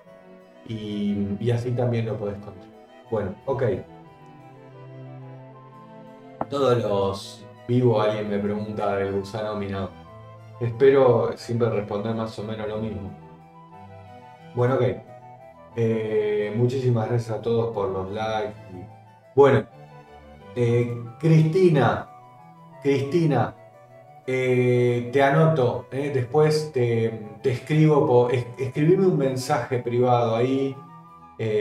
[0.68, 2.68] Y, así también lo podés contar.
[3.10, 3.64] Bueno, ok
[6.50, 9.92] todos los vivos alguien me pregunta del gusano minado.
[10.60, 13.12] Espero siempre responder más o menos lo mismo.
[14.56, 14.84] Bueno, ok.
[15.76, 18.56] Eh, muchísimas gracias a todos por los likes.
[19.36, 19.66] Bueno,
[20.56, 22.10] eh, Cristina,
[22.82, 23.56] Cristina,
[24.26, 30.76] eh, te anoto, después te, escribo, escribime un mensaje privado ahí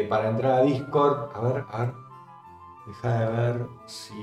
[0.09, 1.31] para entrar a Discord.
[1.35, 1.95] A ver, a ver,
[2.87, 4.15] deja de ver si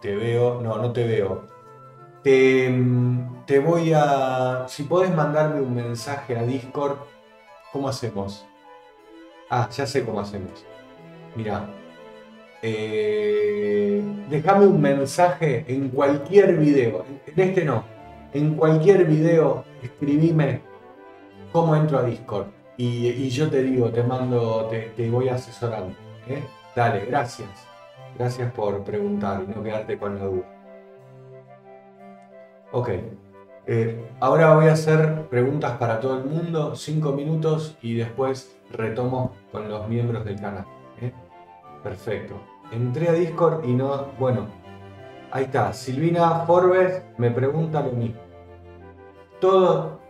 [0.00, 1.44] te veo, no, no te veo.
[2.22, 2.74] Te,
[3.46, 4.64] te voy a...
[4.66, 6.96] Si podés mandarme un mensaje a Discord,
[7.72, 8.47] ¿cómo hacemos?
[9.50, 10.64] Ah, ya sé cómo hacemos.
[11.34, 11.66] Mira,
[12.62, 17.84] eh, déjame un mensaje en cualquier video, en este no,
[18.34, 20.60] en cualquier video escribime
[21.52, 25.94] cómo entro a Discord y, yo te digo, te mando, te, voy asesorando.
[26.28, 26.42] ¿eh?
[26.76, 27.48] Dale, gracias.
[28.16, 30.46] Gracias por preguntar y no quedarte con la duda.
[32.70, 32.90] Ok.
[33.70, 39.34] Eh, ahora voy a hacer preguntas para todo el mundo, 5 minutos y después retomo
[39.52, 40.64] con los miembros del canal.
[41.02, 41.12] ¿eh?
[41.82, 42.40] Perfecto.
[42.72, 44.06] Entré a Discord y no.
[44.18, 44.46] Bueno,
[45.30, 45.74] ahí está.
[45.74, 48.22] Silvina Forbes me pregunta lo mismo.
[49.38, 50.00] Todo.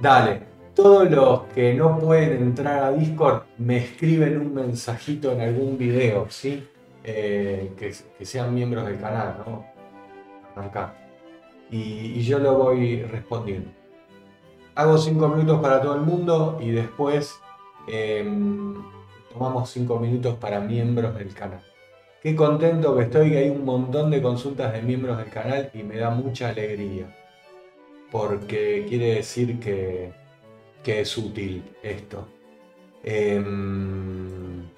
[0.00, 0.42] Dale.
[0.72, 6.26] Todos los que no pueden entrar a Discord me escriben un mensajito en algún video,
[6.28, 6.68] ¿sí?
[7.02, 7.92] Eh, que,
[8.24, 9.64] sean miembros del canal, ¿no?
[10.54, 11.05] Arrancar.
[11.70, 13.70] Y, yo lo voy respondiendo.
[14.74, 17.40] Hago 5 minutos para todo el mundo y después
[17.88, 18.74] em,
[19.32, 21.62] tomamos 5 minutos para miembros del canal.
[22.22, 25.82] Qué contento que estoy que hay un montón de consultas de miembros del canal y
[25.82, 27.14] me da mucha alegría.
[28.10, 30.12] Porque quiere decir que,
[30.84, 32.26] es útil esto.
[33.02, 34.68] Em,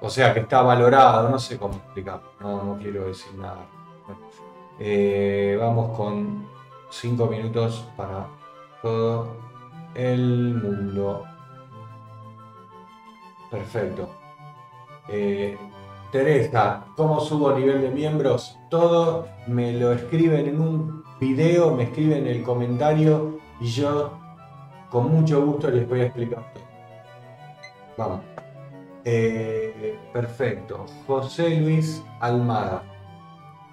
[0.00, 3.66] o sea, que está valorado, no sé cómo explicarlo, no, quiero decir nada.
[4.84, 6.44] Eh, vamos con
[6.90, 8.26] 5 minutos para
[8.82, 9.28] todo
[9.94, 11.22] el mundo.
[13.48, 14.08] Perfecto.
[15.08, 15.56] Eh,
[16.10, 18.58] Teresa, ¿cómo subo nivel de miembros?
[18.70, 24.18] Todo me lo escriben en un video, me escriben en el comentario y yo
[24.90, 26.64] con mucho gusto les voy a explicar todo.
[27.96, 28.20] Vamos.
[29.04, 30.86] Eh, perfecto.
[31.06, 32.91] José Luis Almada.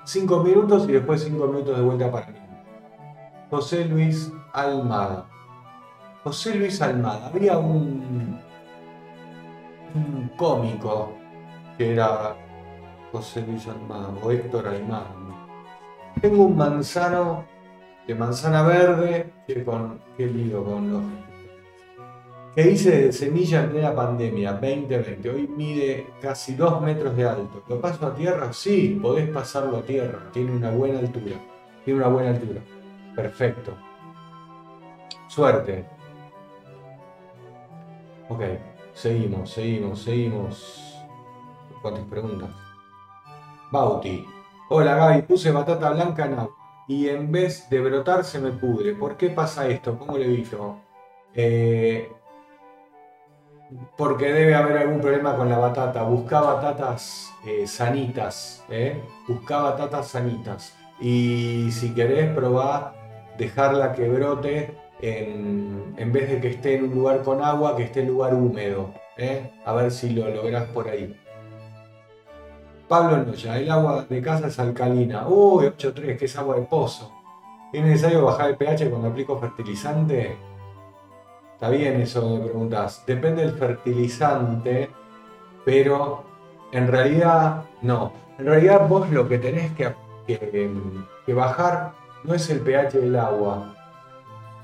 [0.06, 2.40] Cinco minutos y después cinco minutos de vuelta para mí.
[3.50, 5.28] José Luis Almada.
[6.24, 7.28] José Luis Almada.
[7.28, 8.40] Había un,
[9.96, 11.12] un cómico
[11.78, 12.36] que era
[13.12, 15.16] José Luis Almada o Héctor Almada.
[16.22, 17.46] Tengo un manzano
[18.08, 21.04] de manzana verde, que con, qué lío con los
[22.56, 25.30] que hice de semilla en plena pandemia 2020.
[25.30, 27.64] Hoy mide casi 2 metros de alto.
[27.68, 28.52] ¿Lo paso a tierra?
[28.54, 30.20] Sí, podés pasarlo a tierra.
[30.32, 31.36] Tiene una buena altura.
[31.86, 32.62] Tiene una buena altura.
[33.16, 33.74] Perfecto.
[35.28, 35.86] Suerte.
[38.30, 38.42] Ok,
[38.94, 40.96] seguimos, seguimos, seguimos.
[41.82, 42.50] ¿Cuántas preguntas?
[43.72, 44.26] Bauti.
[44.70, 46.56] Hola Gaby, puse batata blanca en agua
[46.88, 48.94] y en vez de brotar se me pudre.
[48.94, 49.98] ¿Por qué pasa esto?
[49.98, 50.80] ¿Cómo le evito?
[51.34, 52.12] Eh,
[53.98, 56.04] porque debe haber algún problema con la batata.
[56.04, 58.64] Busca batatas eh, sanitas.
[58.70, 59.02] ¿eh?
[59.28, 60.76] Busca batatas sanitas.
[61.00, 62.94] Y si querés, probá
[63.38, 67.84] dejarla que brote en, en, vez de que esté en un lugar con agua, que
[67.84, 68.94] esté en lugar húmedo.
[69.18, 69.52] ¿eh?
[69.66, 71.16] A ver si lo lográs por ahí.
[72.88, 75.28] Pablo Noya, el agua de casa es alcalina.
[75.28, 77.12] Uy, 8.3, que es agua de pozo.
[77.72, 80.49] ¿Es necesario bajar el pH cuando aplico fertilizante?
[81.60, 83.04] Está bien eso me preguntas.
[83.06, 84.90] Depende del fertilizante,
[85.66, 86.24] pero
[86.72, 88.14] en realidad no.
[88.38, 89.94] En realidad vos lo que tenés que,
[90.26, 91.92] que, bajar
[92.24, 93.76] no es el pH del agua.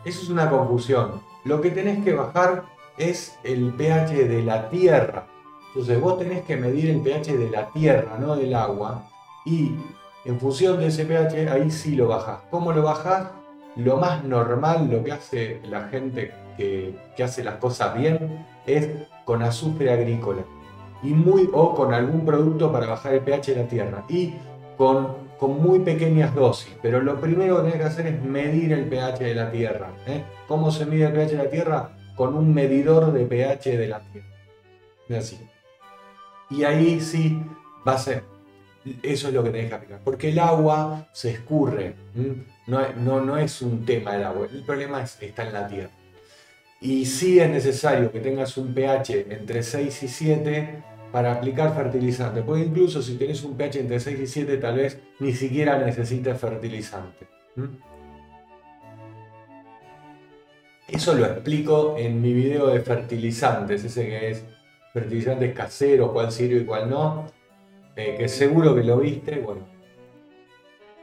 [0.05, 1.21] Eso es una confusión.
[1.43, 2.63] Lo que tenés que bajar
[2.97, 5.27] es el pH de la tierra.
[5.67, 9.03] Entonces vos tenés que medir el pH de la tierra, no del agua.
[9.43, 9.75] Y
[10.23, 12.39] en función de ese pH, ahí sí lo bajás.
[12.49, 13.31] ¿Cómo lo bajás?
[13.75, 18.89] Lo más normal, lo que hace la gente que, hace las cosas bien es
[19.25, 20.43] con azufre agrícola
[21.03, 24.33] y muy, o con algún producto para bajar el pH de la tierra y
[24.77, 26.75] con, con muy pequeñas dosis.
[26.81, 29.89] Pero lo primero que tienes que hacer es medir el pH de la tierra.
[30.07, 30.23] ¿eh?
[30.47, 31.89] ¿Cómo se mide el pH de la tierra?
[32.15, 34.27] Con un medidor de pH de la tierra.
[35.17, 35.39] Así.
[36.49, 37.39] Y ahí sí
[37.87, 38.23] va a ser.
[39.01, 40.01] Eso es lo que tenés que aplicar.
[40.03, 41.95] Porque el agua se escurre.
[42.67, 44.47] No, no, no es un tema el agua.
[44.51, 45.91] El problema está en la tierra.
[46.85, 52.43] Y sí es necesario que tengas un pH entre 6 y 7 para aplicar fertilizante.
[52.43, 56.39] Porque incluso si tienes un pH entre 6 y 7 tal vez ni siquiera necesites
[56.39, 57.27] fertilizante.
[60.87, 64.45] Eso lo explico en mi video de fertilizantes, ese que es
[64.93, 67.25] fertilizantes caseros, cuál sirve y cuál no,
[67.95, 69.39] eh, que seguro que lo viste.
[69.39, 69.61] Bueno,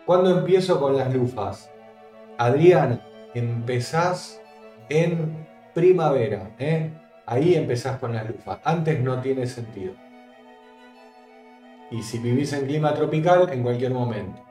[0.06, 1.72] ¿cuándo empiezo con las lufas?
[2.38, 3.02] Adrián,
[3.34, 4.40] empezás
[4.88, 5.41] en
[5.74, 6.90] primavera, ¿eh?
[7.26, 8.58] ahí empezás con las lufas.
[8.64, 9.94] Antes no tiene sentido.
[11.90, 14.42] Y si vivís en clima tropical, en cualquier momento.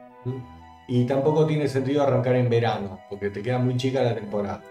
[0.87, 4.61] Y tampoco tiene sentido arrancar en verano, porque te queda muy chica la temporada.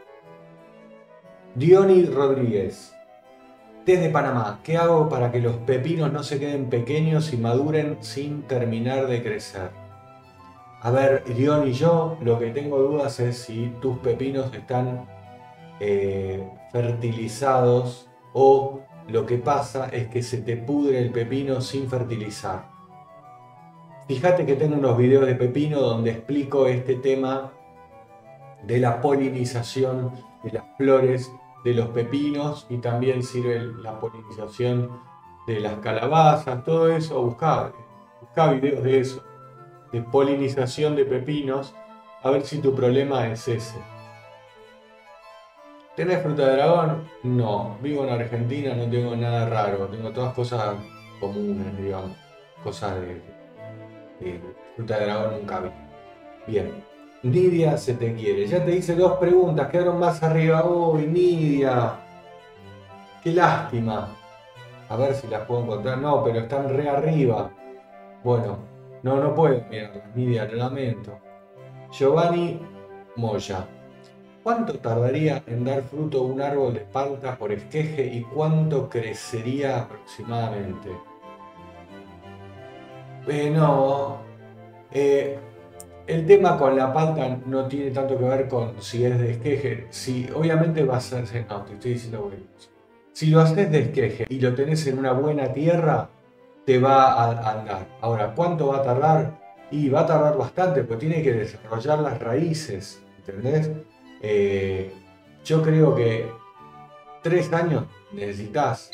[1.55, 2.95] Diony Rodríguez,
[3.85, 8.43] desde Panamá, ¿qué hago para que los pepinos no se queden pequeños y maduren sin
[8.43, 9.71] terminar de crecer?
[10.83, 15.07] A ver, Diony, yo lo que tengo dudas es si tus pepinos están
[15.81, 22.71] eh, fertilizados o lo que pasa es que se te pudre el pepino sin fertilizar.
[24.07, 27.53] Fíjate que tengo unos videos de pepino donde explico este tema
[28.63, 30.13] de la polinización
[30.43, 31.33] de las flores
[31.65, 35.01] de los pepinos y también sirve la polinización
[35.47, 37.73] de las calabazas, todo eso, busca,
[38.21, 39.25] busca videos de eso,
[39.93, 41.75] de polinización de pepinos,
[42.23, 43.79] a ver si tu problema es ese.
[46.01, 47.05] ¿Tenés fruta de dragón?
[47.25, 47.77] No.
[47.83, 49.87] Vivo en Argentina, no tengo nada raro.
[49.89, 50.77] Tengo todas cosas
[51.21, 52.17] comunes, digamos.
[52.65, 54.41] Cosas de,
[54.77, 55.69] fruta de dragón nunca vi.
[56.47, 56.83] Bien.
[57.23, 58.47] Nidia se te quiere.
[58.47, 60.65] Ya te hice dos preguntas, quedaron más arriba.
[60.65, 61.99] Uy, Nidia.
[63.23, 64.09] Qué lástima.
[64.89, 65.99] A ver si las puedo encontrar.
[65.99, 67.51] No, pero están re arriba.
[68.25, 68.57] Bueno,
[69.03, 71.19] no, no puedo mirarlas, Nidia, lo lamento.
[71.91, 72.59] Giovanni
[73.17, 73.67] Moya.
[74.43, 80.89] ¿Cuánto tardaría en dar fruto un árbol de palta por esqueje y cuánto crecería aproximadamente?
[83.29, 84.23] Eh, no.
[84.91, 85.39] Eh,
[86.07, 89.87] el tema con la palta no tiene tanto que ver con si es de esqueje.
[89.91, 91.25] Si, obviamente va a ser.
[91.47, 92.31] No, te estoy diciendo
[93.13, 96.09] Si lo haces de esqueje y lo tenés en una buena tierra,
[96.65, 97.87] te va a andar.
[98.01, 99.39] Ahora, ¿cuánto va a tardar?
[99.71, 103.03] Y va a tardar bastante, porque tiene que desarrollar las raíces.
[103.19, 103.71] ¿Entendés?
[104.21, 104.93] Eh,
[105.45, 106.31] yo creo que
[107.23, 108.91] tres años necesitas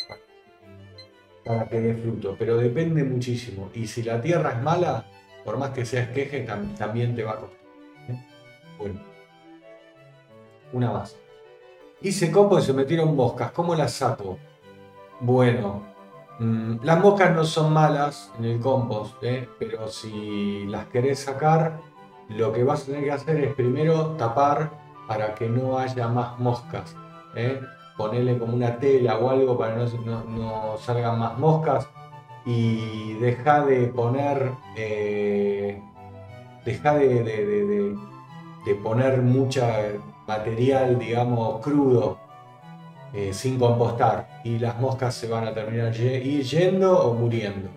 [1.44, 3.70] para que dé fruto, pero depende muchísimo.
[3.74, 5.06] Y si la tierra es mala,
[5.44, 6.46] por más que seas queje,
[6.76, 7.60] también te va a costar.
[8.08, 8.26] ¿eh?
[8.78, 9.00] Bueno,
[10.72, 11.16] una más.
[12.00, 13.52] Hice copo y se metieron moscas.
[13.52, 14.38] ¿Cómo las saco?
[15.20, 15.82] Bueno,
[16.40, 19.48] mm, las moscas no son malas en el compost, ¿eh?
[19.58, 21.80] pero si las querés sacar,
[22.28, 26.38] lo que vas a tener que hacer es primero tapar para que no haya más
[26.38, 26.96] moscas.
[27.34, 27.60] ¿eh?
[27.96, 31.88] Ponerle como una tela o algo para que no, salgan más moscas
[32.44, 35.82] y deja de poner eh,
[36.64, 37.96] deja de,
[38.82, 39.92] poner mucha
[40.26, 42.18] material digamos crudo
[43.12, 47.68] eh, sin compostar y las moscas se van a terminar yendo o muriendo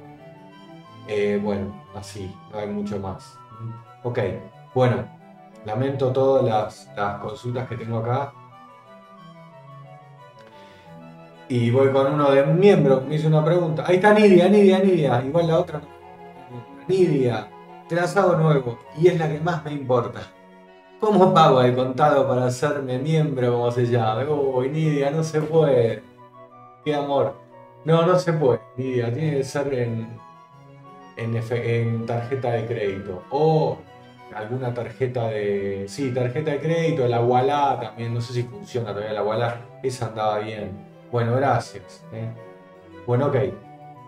[1.08, 3.38] eh, bueno así no hay mucho más
[4.04, 4.20] ok
[4.76, 5.19] bueno
[5.66, 6.46] Lamento todas
[6.96, 8.34] las, consultas que tengo acá.
[11.50, 13.84] Y voy con uno de un miembro, me hizo una pregunta.
[13.86, 15.24] Ahí está Nidia, Nidia, Nidia.
[15.26, 15.82] Igual la otra
[16.88, 17.48] Nidia,
[17.88, 18.80] trazado nuevo.
[18.98, 20.22] Y es la que más me importa.
[21.00, 24.30] ¿Cómo pago el contado para hacerme miembro, como se llama?
[24.30, 26.04] Uy, Nidia, no se puede.
[26.84, 27.36] Qué amor.
[27.86, 29.14] No, no se puede, Nidia.
[29.14, 30.20] Tiene que ser en,
[31.18, 33.24] en, en tarjeta de crédito.
[33.32, 33.78] O
[34.40, 35.86] alguna tarjeta de.
[35.88, 40.08] Sí, tarjeta de crédito, la Wallah también, no sé si funciona todavía la Wallah, esa
[40.08, 40.72] andaba bien.
[41.12, 42.06] Bueno, gracias.
[42.14, 42.30] ¿eh?
[43.08, 43.36] Bueno, ok.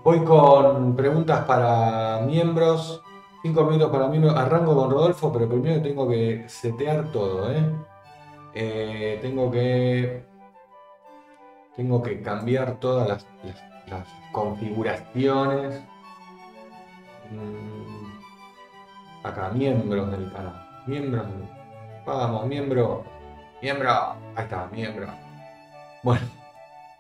[0.03, 3.01] Voy con preguntas para miembros.
[3.43, 4.35] Cinco minutos para miembros.
[4.35, 7.63] Arranco con Rodolfo, pero primero tengo que setear todo, ¿eh?
[8.53, 10.23] eh tengo que.
[11.75, 13.25] Tengo que cambiar todas las,
[14.31, 15.81] configuraciones.
[17.31, 18.00] Mm,
[19.23, 20.67] acá, miembros del canal.
[20.87, 21.25] Miembros.
[22.05, 23.03] Vamos, miembro.
[23.61, 23.91] Miembro.
[24.35, 25.07] Ahí está, miembro.
[26.03, 26.25] Bueno,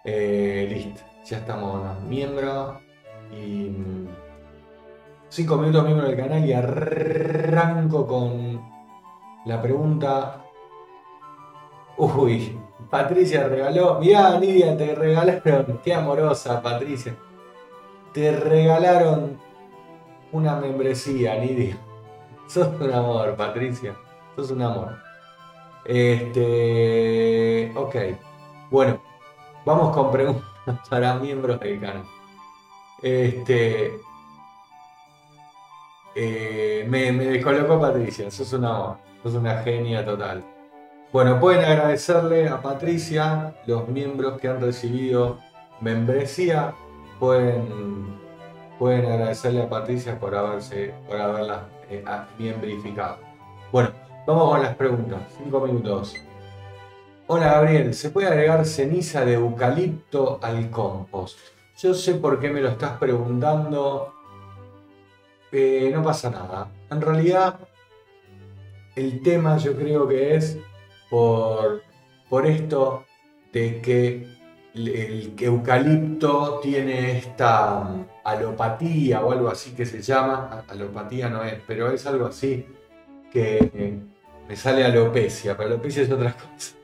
[0.03, 1.01] eh, listo.
[1.25, 2.79] Ya estamos miembro.
[3.31, 3.71] Y.
[5.29, 8.61] 5 mm, minutos miembro del canal y arranco con
[9.45, 10.43] la pregunta.
[11.97, 12.59] Uy,
[12.89, 13.99] Patricia regaló.
[13.99, 15.79] Mirá, Lidia, te regalaron.
[15.83, 17.15] Qué amorosa, Patricia.
[18.13, 19.39] Te regalaron
[20.31, 21.77] una membresía, Lidia.
[22.51, 23.95] Sos un amor, Patricia.
[24.35, 24.97] Sos un amor.
[25.85, 27.71] Este.
[27.77, 27.95] Ok.
[28.69, 29.01] Bueno,
[29.65, 30.43] vamos con preguntas
[30.89, 32.03] para miembros del canal.
[33.01, 34.01] Este.
[36.13, 40.43] Eh, me, me descolocó Patricia, sos un amor, sos una genia total.
[41.13, 45.39] Bueno, pueden agradecerle a Patricia, los miembros que han recibido
[45.79, 46.73] membresía,
[47.17, 48.19] pueden,
[48.77, 52.03] pueden agradecerle a Patricia por haberse, por haberla eh,
[52.37, 53.17] bien verificado.
[53.71, 53.91] Bueno,
[54.25, 55.21] vamos con las preguntas.
[55.37, 56.15] Cinco minutos.
[57.27, 61.39] Hola Gabriel, ¿se puede agregar ceniza de eucalipto al compost?
[61.77, 64.13] Yo sé por qué me lo estás preguntando.
[65.51, 66.69] Eh, no pasa nada.
[66.89, 67.59] En realidad,
[68.95, 70.57] el tema yo creo que es
[71.09, 71.83] por,
[72.29, 73.05] por esto
[73.51, 74.27] de que
[74.73, 81.55] el eucalipto tiene esta mm, alopatía o algo así que se llama, alopatía no es,
[81.67, 82.65] pero es algo así
[83.31, 83.99] que
[84.47, 86.75] me sale alopecia, pero alopecia es otra cosa.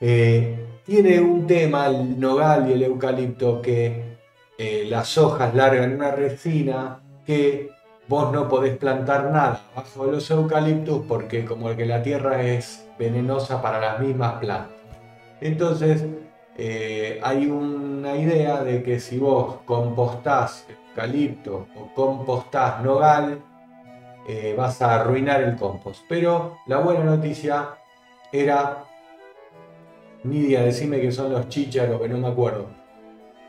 [0.00, 4.16] Eh, tiene un tema el nogal y el eucalipto que
[4.58, 7.70] eh, las hojas largan una resina que
[8.08, 13.62] vos no podés plantar nada bajo los eucaliptos porque como que la tierra es venenosa
[13.62, 14.76] para las mismas plantas.
[15.40, 16.04] Entonces
[16.56, 23.42] eh, hay una idea de que si vos compostás eucalipto o compostás nogal,
[24.28, 26.04] eh, vas a arruinar el compost.
[26.08, 27.70] Pero la buena noticia
[28.30, 28.84] era,
[30.24, 32.66] Nidia, decime que son los chícharos, que no me acuerdo.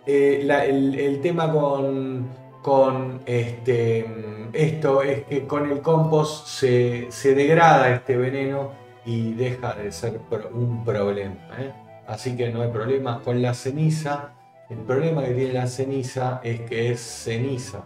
[0.06, 2.28] Eh, el, tema con,
[2.62, 4.06] con este,
[4.54, 8.72] esto es que con el compost se, se degrada este veneno
[9.06, 10.20] y deja de ser
[10.54, 11.36] un problema.
[12.08, 13.22] Así que no hay problema.
[13.22, 14.34] Con la ceniza
[14.70, 17.84] El problema que tiene la ceniza es que es ceniza.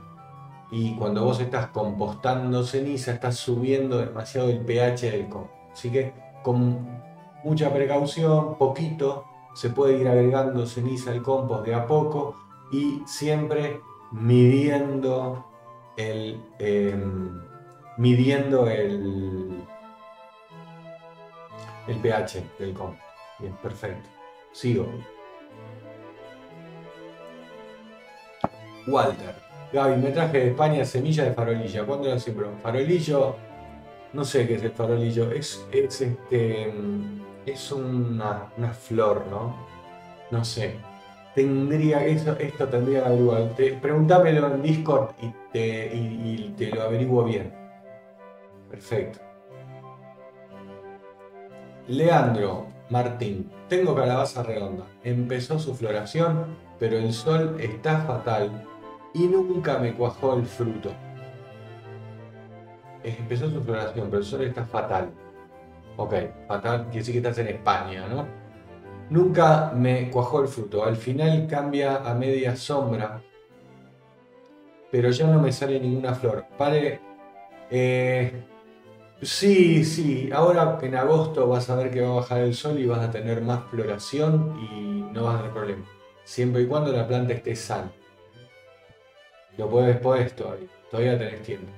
[0.72, 5.72] Y cuando vos estás compostando ceniza, estás subiendo demasiado el pH del compost.
[5.74, 6.14] Así que
[6.44, 6.88] con
[7.44, 12.36] mucha precaución, poquito, se puede ir agregando ceniza al compost de a poco
[12.72, 15.46] y siempre midiendo
[15.98, 17.42] el, em,
[21.88, 23.07] el pH del compost.
[23.40, 24.10] Bien, perfecto.
[24.52, 24.88] Sigo.
[28.88, 29.36] Walter.
[29.74, 31.86] Gaby, me traje de España semilla de farolilla.
[31.86, 32.52] ¿Cuándo lo siembro?
[32.64, 33.36] Farolillo,
[34.14, 35.32] no sé qué es el farolillo.
[35.32, 36.74] Es, es este.
[37.46, 39.56] Es una, una flor, ¿no?
[40.32, 40.76] No sé.
[41.36, 43.50] Tendría, eso, esto tendría que averiguar.
[43.82, 47.54] Pregúntamelo en Discord y te, y te lo averiguo bien.
[48.70, 49.20] Perfecto.
[51.88, 54.86] Leandro Martín, tengo calabaza redonda.
[55.04, 58.64] Empezó su floración, pero el sol está fatal
[59.14, 60.92] y nunca me cuajó el fruto.
[63.04, 65.10] Empezó su floración, pero el sol está fatal.
[65.98, 66.14] Ok,
[66.48, 68.26] fatal quiere decir que estás en España, ¿no?
[69.10, 70.84] Nunca me cuajó el fruto.
[70.86, 73.22] Al final cambia a media sombra,
[74.92, 76.46] pero ya no me sale ninguna flor.
[76.58, 77.02] Pare.
[77.70, 78.44] Eh,
[79.22, 80.30] sí, sí.
[80.34, 83.12] Ahora en agosto vas a ver que va a bajar el sol y vas a
[83.12, 85.86] tener más floración y no vas a tener problema.
[86.24, 87.92] Siempre y cuando la planta esté sana.
[89.58, 90.68] Lo puedes poder todavía.
[90.92, 91.72] Todavía tenés tiempo.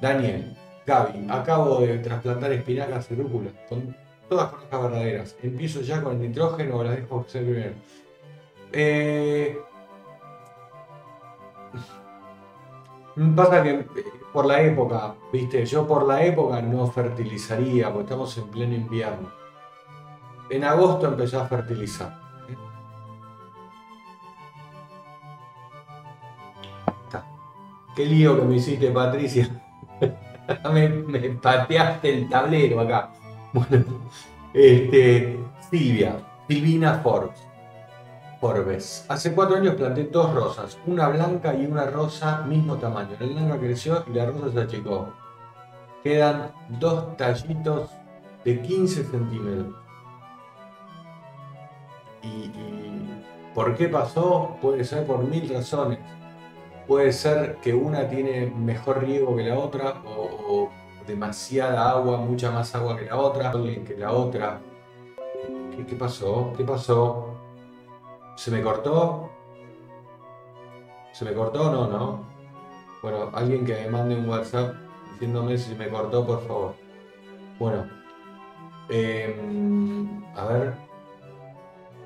[0.00, 0.56] Daniel,
[0.86, 3.50] Gaby, acabo de trasplantar espinacas y rúcula.
[3.68, 3.96] Con
[4.28, 5.36] todas cosas verdaderas.
[5.42, 7.74] Empiezo ya con el nitrógeno o las dejo ser primero.
[8.72, 9.58] Eh...
[13.36, 13.86] Pasa que eh,
[14.32, 19.28] por la época, viste, yo por la época no fertilizaría, porque estamos en pleno invierno.
[20.48, 22.22] En agosto empezó a fertilizar.
[27.94, 29.48] Qué lío que me hiciste, Patricia.
[30.72, 30.88] me,
[31.30, 33.12] pateaste el tablero acá.
[33.52, 33.84] Bueno,
[34.54, 35.38] este,
[35.70, 36.16] Silvia,
[36.48, 37.51] Silvina Forbes.
[38.42, 39.06] Forbes.
[39.08, 43.16] Hace cuatro años planté dos rosas, una blanca y una rosa mismo tamaño.
[43.18, 45.14] La blanca creció y la rosa se achicó.
[46.02, 47.88] Quedan dos tallitos
[48.44, 49.74] de 15 centímetros.
[52.22, 53.24] Y, y,
[53.54, 54.58] por qué pasó?
[54.60, 55.98] Puede ser por mil razones
[56.86, 60.70] puede ser que una tiene mejor riego que la otra o,
[61.06, 64.60] demasiada agua, mucha más agua que la otra, que la otra.
[65.88, 66.52] ¿Qué, pasó?
[66.56, 67.31] ¿Qué pasó?
[68.42, 69.30] ¿Se me cortó?
[71.12, 72.26] ¿Se me cortó o no, no?
[73.00, 74.74] Bueno, alguien que me mande un WhatsApp
[75.12, 76.74] diciéndome si me cortó, por favor.
[77.60, 77.88] Bueno,
[78.88, 80.74] em, a ver,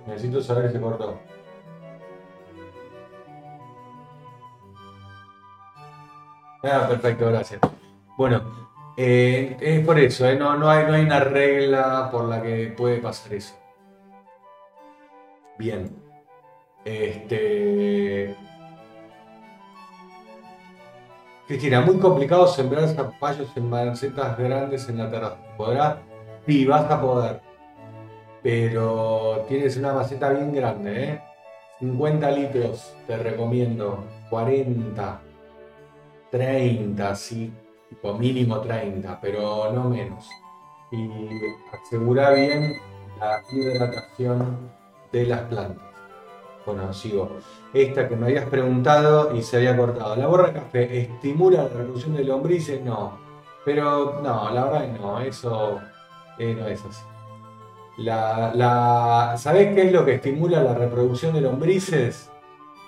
[0.07, 1.19] necesito saber si se cortó.
[6.63, 7.61] Ah, perfecto, gracias.
[8.19, 8.43] Bueno,
[8.99, 12.75] eh, es por eso, eh, no, no, hay, no hay una regla por la que
[12.77, 13.59] puede pasar eso.
[15.57, 16.06] Bien.
[16.87, 18.37] Este.
[21.49, 25.39] Cristina, muy complicado sembrar zapallos en macetas grandes en la terraza.
[25.57, 25.97] ¿Podrás?
[26.47, 27.41] Sí, vas a poder.
[28.41, 31.21] Pero tienes una maceta bien grande, ¿eh?
[31.81, 34.05] 50 litros, te recomiendo.
[34.31, 35.21] 40.
[36.31, 37.53] 30, sí,
[37.89, 40.29] tipo mínimo 30, pero no menos.
[40.93, 41.09] Y
[41.73, 42.75] asegura bien
[43.19, 44.71] la hidratación
[45.11, 45.86] de las plantas.
[46.67, 47.31] Bueno, sigo.
[47.73, 50.17] Esta que me habías preguntado y se había cortado.
[50.17, 52.83] ¿La borra café estimula la reproducción de lombrices?
[52.83, 53.19] No.
[53.65, 55.81] Pero no, la verdad que no, eso
[56.39, 57.03] eh, no es así.
[57.99, 62.31] La, ¿Sabés qué es lo que estimula la reproducción de lombrices?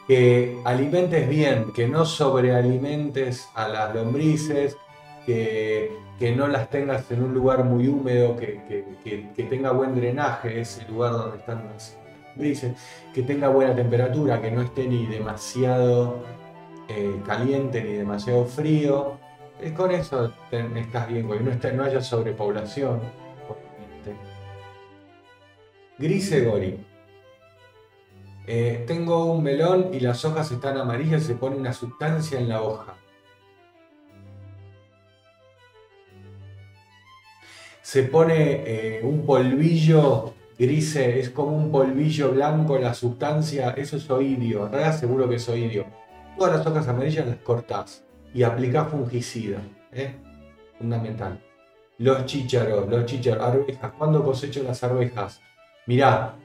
[0.08, 4.78] que alimentes bien, que no sobrealimentes a las lombrices,
[5.26, 5.92] que,
[6.34, 11.36] no las tengas en un lugar muy húmedo, que, tenga buen drenaje ese lugar donde
[11.36, 11.98] están las
[12.28, 12.76] lombrices,
[13.12, 16.22] que tenga buena temperatura, que no esté ni demasiado
[16.88, 19.18] eh, caliente ni demasiado frío.
[19.60, 23.00] Eh, con eso estás bien, porque no, no haya sobrepoblación.
[25.98, 26.78] Grise Gori.
[28.46, 32.62] Eh, tengo un melón y las hojas están amarillas se pone una sustancia en la
[32.62, 32.94] hoja.
[37.82, 44.10] Se pone eh, un polvillo gris, es como un polvillo blanco la sustancia, eso es
[44.10, 45.86] oidio, en realidad seguro que es oidio.
[46.36, 48.04] Todas las hojas amarillas las cortás
[48.34, 49.60] y aplicás fungicida,
[49.92, 50.16] ¿eh?
[50.78, 51.40] fundamental.
[51.98, 55.40] Los chícharos, los chícharos, arvejas, ¿cuándo cosecho las arvejas?
[55.86, 56.36] Mirá,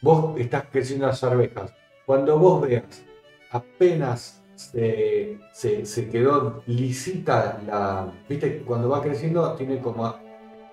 [0.00, 1.74] vos estás creciendo las arvejas.
[2.06, 3.04] Cuando vos veas
[3.50, 5.38] apenas se,
[6.10, 8.12] quedó lisita la.
[8.28, 10.14] Viste, cuando va creciendo tiene como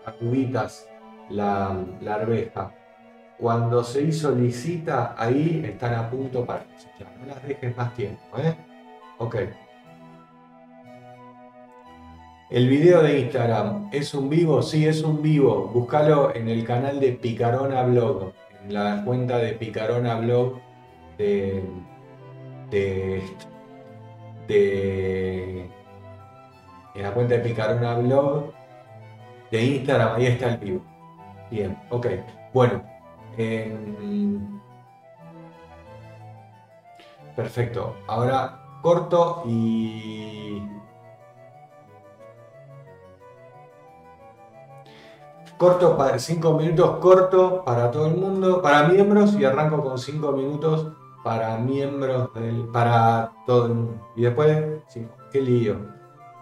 [0.05, 0.87] aguditas
[1.29, 2.71] la, la arveja.
[3.37, 7.07] Cuando se hizo lisita, ahí están a punto para cosechar.
[7.19, 8.55] No las dejes más tiempo, ¿eh?
[9.17, 9.35] Ok.
[12.49, 14.61] El video de Instagram, ¿es un vivo?
[14.61, 15.67] Sí, es un vivo.
[15.73, 18.31] Búscalo en el canal de Picarona Blog,
[18.63, 20.59] en la cuenta de Picarona Blog
[21.17, 21.63] de,
[22.69, 23.23] de,
[24.47, 25.69] de
[26.93, 28.53] en la cuenta de Picarona Blog
[29.51, 30.94] de Instagram, ahí está el vivo.
[31.51, 32.07] Bien, ok.
[32.53, 32.83] Bueno,
[37.35, 37.95] perfecto.
[38.07, 40.61] Ahora corto y
[45.57, 50.31] corto para 5 minutos corto para todo el mundo, para miembros y arranco con 5
[50.33, 50.91] minutos
[51.23, 54.11] para miembros del para todo el mundo.
[54.15, 55.77] Y después, sí, qué lío.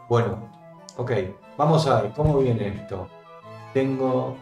[0.10, 0.50] Bueno,
[0.98, 1.12] ok,
[1.58, 3.08] vamos a ver cómo viene esto.
[3.74, 4.36] Tengo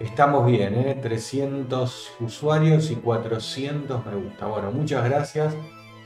[0.00, 0.96] Estamos bien, ¿eh?
[1.02, 4.46] 300 usuarios y 400 me gusta.
[4.46, 5.56] Bueno, muchas gracias.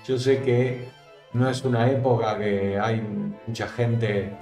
[0.07, 0.89] Yo sé que
[1.35, 3.07] no es una época que hay
[3.47, 4.33] mucha gente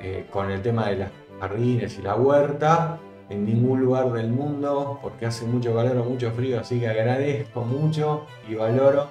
[0.00, 4.98] eh, con el tema de las jardines y la huerta en ningún lugar del mundo
[5.02, 9.10] porque hace mucho calor o mucho frío, así que agradezco mucho y valoro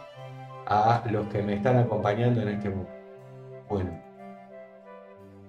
[0.66, 2.90] a los que me están acompañando en este mundo.
[3.70, 3.92] Bueno,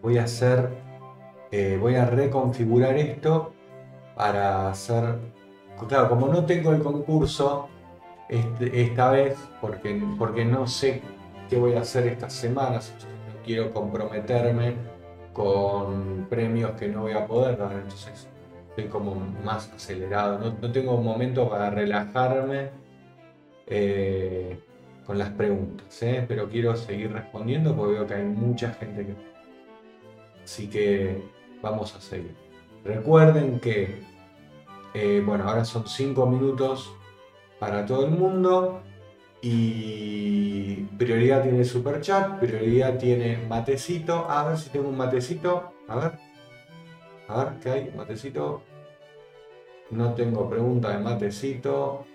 [0.02, 0.68] voy a hacer,
[1.50, 3.54] eh, voy a reconfigurar esto
[4.18, 5.16] para hacer.
[5.88, 7.68] Claro, como no tengo el concurso
[8.28, 11.00] este, esta vez, porque, porque no sé
[11.48, 14.74] qué voy a hacer estas semanas, no quiero comprometerme
[15.32, 18.28] con premios que no voy a poder dar, entonces
[18.70, 19.14] estoy como
[19.44, 20.52] más acelerado.
[20.60, 22.70] No, tengo un momento para relajarme
[23.68, 24.58] eh,
[25.06, 26.24] con las preguntas, ¿eh?
[26.26, 29.14] pero quiero seguir respondiendo porque veo que hay mucha gente que.
[30.42, 31.22] Así que
[31.62, 32.47] vamos a seguir.
[32.88, 34.00] Recuerden que,
[34.94, 36.90] eh, bueno, ahora son 5 minutos
[37.58, 38.80] para todo el mundo
[39.42, 44.26] y prioridad tiene super chat, prioridad tiene matecito.
[44.30, 45.74] A ver si tengo un matecito.
[45.86, 46.18] A ver.
[47.28, 47.92] A ver, ¿qué hay?
[47.94, 48.62] Matecito.
[49.90, 52.06] No tengo pregunta de matecito.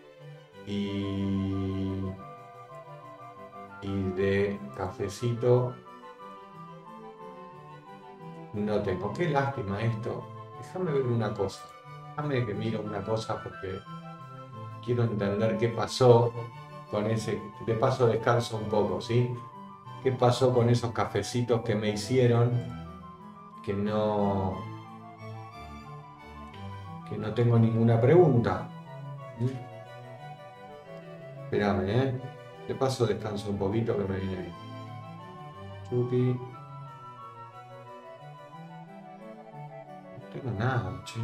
[0.65, 2.01] Y.
[3.83, 5.75] Y de cafecito.
[8.53, 9.13] No tengo.
[9.13, 10.32] Qué lástima esto
[10.63, 11.63] déjame ver una cosa.
[12.09, 13.79] Déjame que mire una cosa porque
[14.83, 16.33] quiero entender qué pasó
[16.89, 17.41] con ese.
[17.65, 19.33] De paso descanso un poco, ¿sí?
[20.01, 22.51] ¿Qué pasó con esos cafecitos que me hicieron
[23.63, 24.57] que no.
[27.09, 28.69] que no tengo ninguna pregunta?
[29.39, 29.47] ¿Mm?
[31.43, 32.21] Espérame, ¿eh?
[32.67, 34.53] De paso descanso un poquito que me viene bien.
[35.89, 36.52] Chupi.
[40.33, 41.19] Tengo nada, che.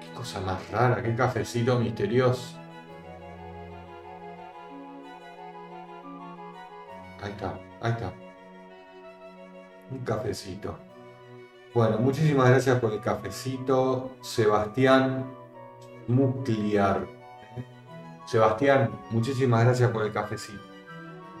[0.00, 2.56] Qué cosa más rara, qué cafecito misterioso.
[7.22, 8.12] Ahí está, ahí está.
[9.90, 10.78] Un cafecito.
[11.74, 15.30] Bueno, muchísimas gracias por el cafecito, Sebastián
[16.06, 17.06] Mucliar.
[18.26, 20.62] Sebastián, muchísimas gracias por el cafecito.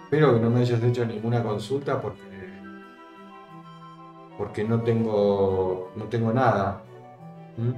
[0.04, 2.37] Espero que no me hayas hecho ninguna consulta porque
[4.38, 6.80] porque no tengo, no tengo nada.
[7.56, 7.72] ¿Mm?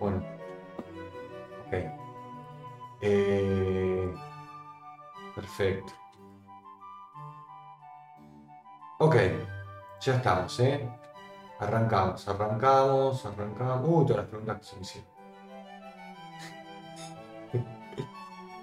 [0.00, 0.22] Bueno,
[1.66, 1.74] ok.
[3.00, 4.12] Eh,
[5.36, 5.92] perfecto.
[8.98, 9.16] Ok,
[10.00, 10.88] ya estamos, ¿eh?
[11.60, 13.88] Arrancamos, arrancamos, arrancamos.
[13.88, 15.10] Uy, todas las preguntas que se me hicieron.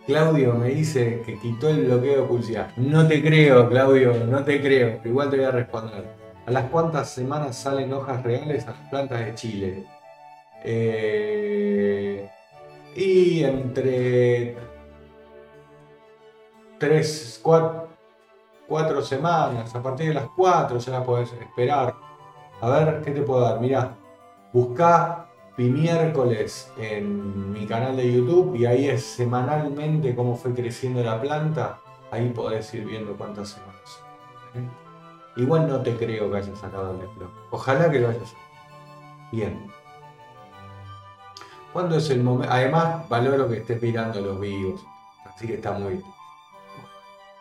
[0.05, 2.75] Claudio me dice que quitó el bloqueo de publicidad.
[2.77, 4.99] No te creo, Claudio, no te creo.
[5.03, 6.24] Igual te voy a responder.
[6.45, 9.87] ¿A las cuántas semanas salen hojas reales a las plantas de Chile?
[10.63, 12.29] Eh,
[12.95, 14.55] y entre
[16.77, 21.95] 3, 4, semanas, a partir de las 4 ya las podés esperar.
[22.61, 23.59] A ver, ¿qué te puedo dar?
[23.59, 23.95] Mirá,
[24.53, 25.25] buscá
[25.55, 31.79] Pimiércoles en mi canal de YouTube y ahí es semanalmente cómo fue creciendo la planta.
[32.11, 34.84] Ahí podés ir viendo cuántas semanas.
[35.35, 37.29] Igual no te creo que hayas sacado el blog.
[37.51, 38.45] Ojalá que lo hayas sacado.
[39.31, 39.71] Bien.
[41.73, 42.53] ¿Cuándo es el momento?
[42.53, 44.85] Además, valoro que estés mirando los vivos.
[45.25, 46.05] Así que está muy bien.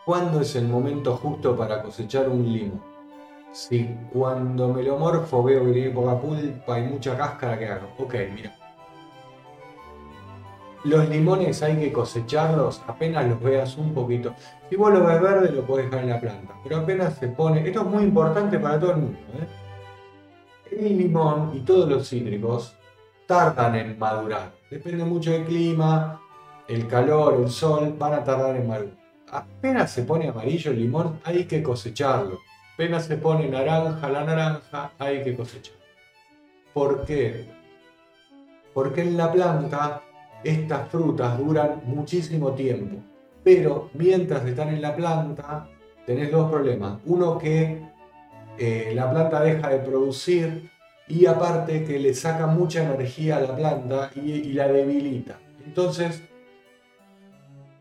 [0.05, 2.80] ¿Cuándo es el momento justo para cosechar un limo?
[3.53, 7.88] Si cuando me lo morfo veo que tiene poca pulpa y mucha cáscara, ¿qué hago?
[7.99, 8.64] Ok, mira.
[10.85, 14.35] Los limones hay que cosecharlos apenas los veas un poquito.
[14.68, 16.55] Si vos lo ves verde, lo podés dejar en la planta.
[16.62, 17.66] Pero apenas se pone.
[17.66, 19.18] Esto es muy importante para todo el mundo.
[19.32, 20.76] ¿eh?
[20.78, 22.76] El limón y todos los cítricos
[23.26, 24.53] tardan en madurar.
[24.70, 26.20] Depende mucho del clima,
[26.68, 28.97] el calor, el sol, van a tardar en madurar.
[29.30, 32.41] Apenas se pone amarillo el limón, hay que cosecharlo.
[32.74, 35.76] Apenas se pone naranja la naranja, hay que cosechar.
[36.74, 37.47] ¿Por qué?
[38.74, 40.03] Porque en la planta
[40.45, 42.97] estas frutas duran muchísimo tiempo.
[43.42, 45.68] Pero mientras están en la planta,
[46.07, 46.99] tenés dos problemas.
[47.07, 47.82] Uno que
[48.59, 50.70] eh, la planta deja de producir
[51.09, 55.38] y aparte que le saca mucha energía a la planta y, la debilita.
[55.64, 56.22] Entonces,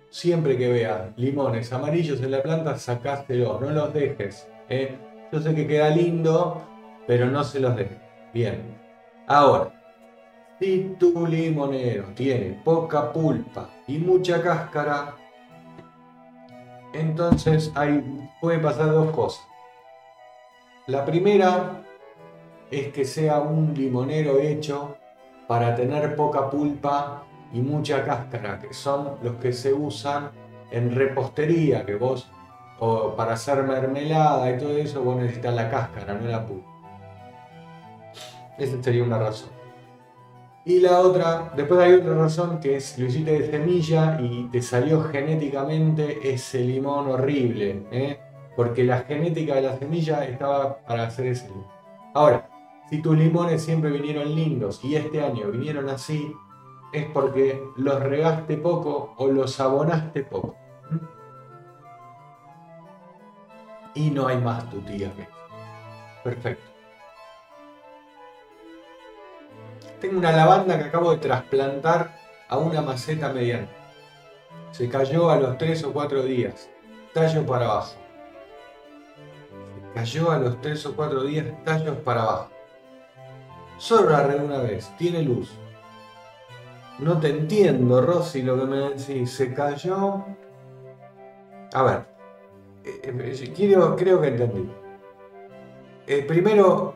[0.10, 4.48] siempre que veas limones amarillos en la planta, sacástelos, no los dejes.
[4.70, 4.96] ¿eh?
[5.32, 6.62] Yo sé que queda lindo,
[7.08, 7.98] pero no se los dejes.
[8.34, 8.62] Bien.
[9.28, 9.83] Ahora,
[10.64, 15.14] si tu limonero tiene poca pulpa y mucha cáscara,
[16.94, 18.02] entonces hay,
[18.40, 19.46] puede pasar dos cosas.
[20.88, 21.84] La primera
[22.72, 24.96] es que sea un limonero hecho
[25.50, 30.32] para tener poca pulpa y mucha cáscara, que son los que se usan
[30.72, 32.32] en repostería, que vos,
[32.80, 36.70] o para hacer mermelada y todo eso, vos necesitas la cáscara, no la pulpa.
[38.58, 39.63] Esa sería una razón.
[40.66, 44.62] Y la otra, después hay otra razón que es lo hiciste de semilla y te
[44.62, 48.20] salió genéticamente ese limón horrible, ¿eh?
[48.56, 51.68] porque la genética de la semilla estaba para hacer ese limón.
[52.14, 52.50] Ahora,
[52.90, 56.34] si tus limones siempre vinieron lindos y este año vinieron así,
[56.94, 60.56] es porque los regaste poco o los abonaste poco.
[63.96, 65.28] Y no hay más tu tía que.
[66.24, 66.73] Perfecto.
[70.04, 72.14] Tengo una lavanda que acabo de trasplantar
[72.50, 73.70] a una maceta mediana.
[74.72, 76.70] Se cayó a los 3 o 4 días,
[77.14, 77.96] tallo para abajo.
[79.48, 82.50] Se cayó a los 3 o 4 días, tallos para abajo.
[83.78, 85.54] Solo la una vez, tiene luz.
[87.00, 89.32] No te entiendo, Rosy, lo que me decís.
[89.32, 90.26] Se cayó.
[91.74, 92.06] A ver,
[92.84, 94.70] eh, eh, creo, que entendí.
[96.08, 96.94] Eh, primero,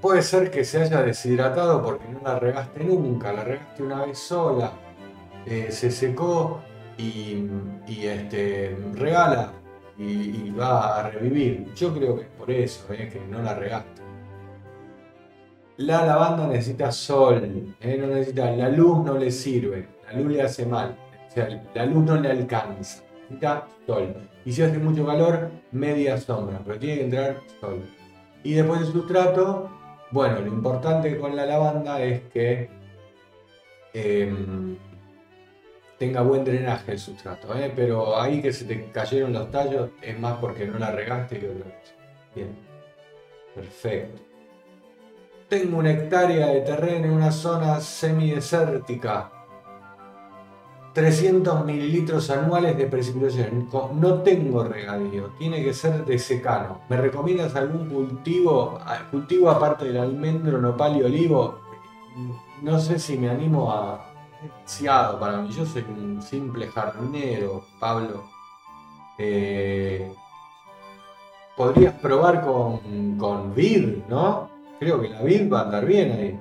[0.00, 4.18] puede ser que se haya deshidratado porque no la regaste nunca, la regaste una vez
[4.18, 4.72] sola,
[5.46, 6.60] se secó
[6.96, 7.48] y,
[7.86, 9.52] este, regala
[9.96, 11.72] y, va a revivir.
[11.74, 14.02] Yo creo que es por eso, que no la regaste.
[15.78, 17.96] La lavanda necesita sol, ¿eh?
[18.00, 21.86] no necesita, la luz no le sirve, la luz le hace mal, o sea, la
[21.86, 24.12] luz no le alcanza, necesita sol.
[24.44, 27.80] Y si hace mucho calor, media sombra, pero tiene que entrar sol.
[28.42, 29.70] Y después del sustrato,
[30.10, 32.68] bueno, lo importante con la lavanda es que
[33.92, 34.76] em,
[35.98, 37.72] tenga buen drenaje el sustrato, ¿eh?
[37.74, 41.50] pero ahí que se te cayeron los tallos es más porque no la regaste que
[41.50, 41.94] otra cosa.
[42.34, 42.56] Bien,
[43.54, 44.22] perfecto.
[45.48, 49.32] Tengo una hectárea de terreno en una zona semidesértica.
[50.98, 53.68] 300 mililitros anuales de precipitación.
[54.00, 56.80] No tengo regadío, tiene que ser de secano.
[56.88, 58.80] ¿Me recomiendas algún cultivo?
[59.12, 61.60] Cultivo aparte del almendro, nopal y olivo.
[62.62, 64.06] No sé si me animo a.
[64.42, 65.50] Demasiado para mí.
[65.50, 68.24] Yo soy un simple jardinero, Pablo.
[69.18, 70.12] Eh,
[71.56, 74.50] podrías probar con, con vir, ¿no?
[74.80, 76.40] Creo que la vid va a andar bien ahí.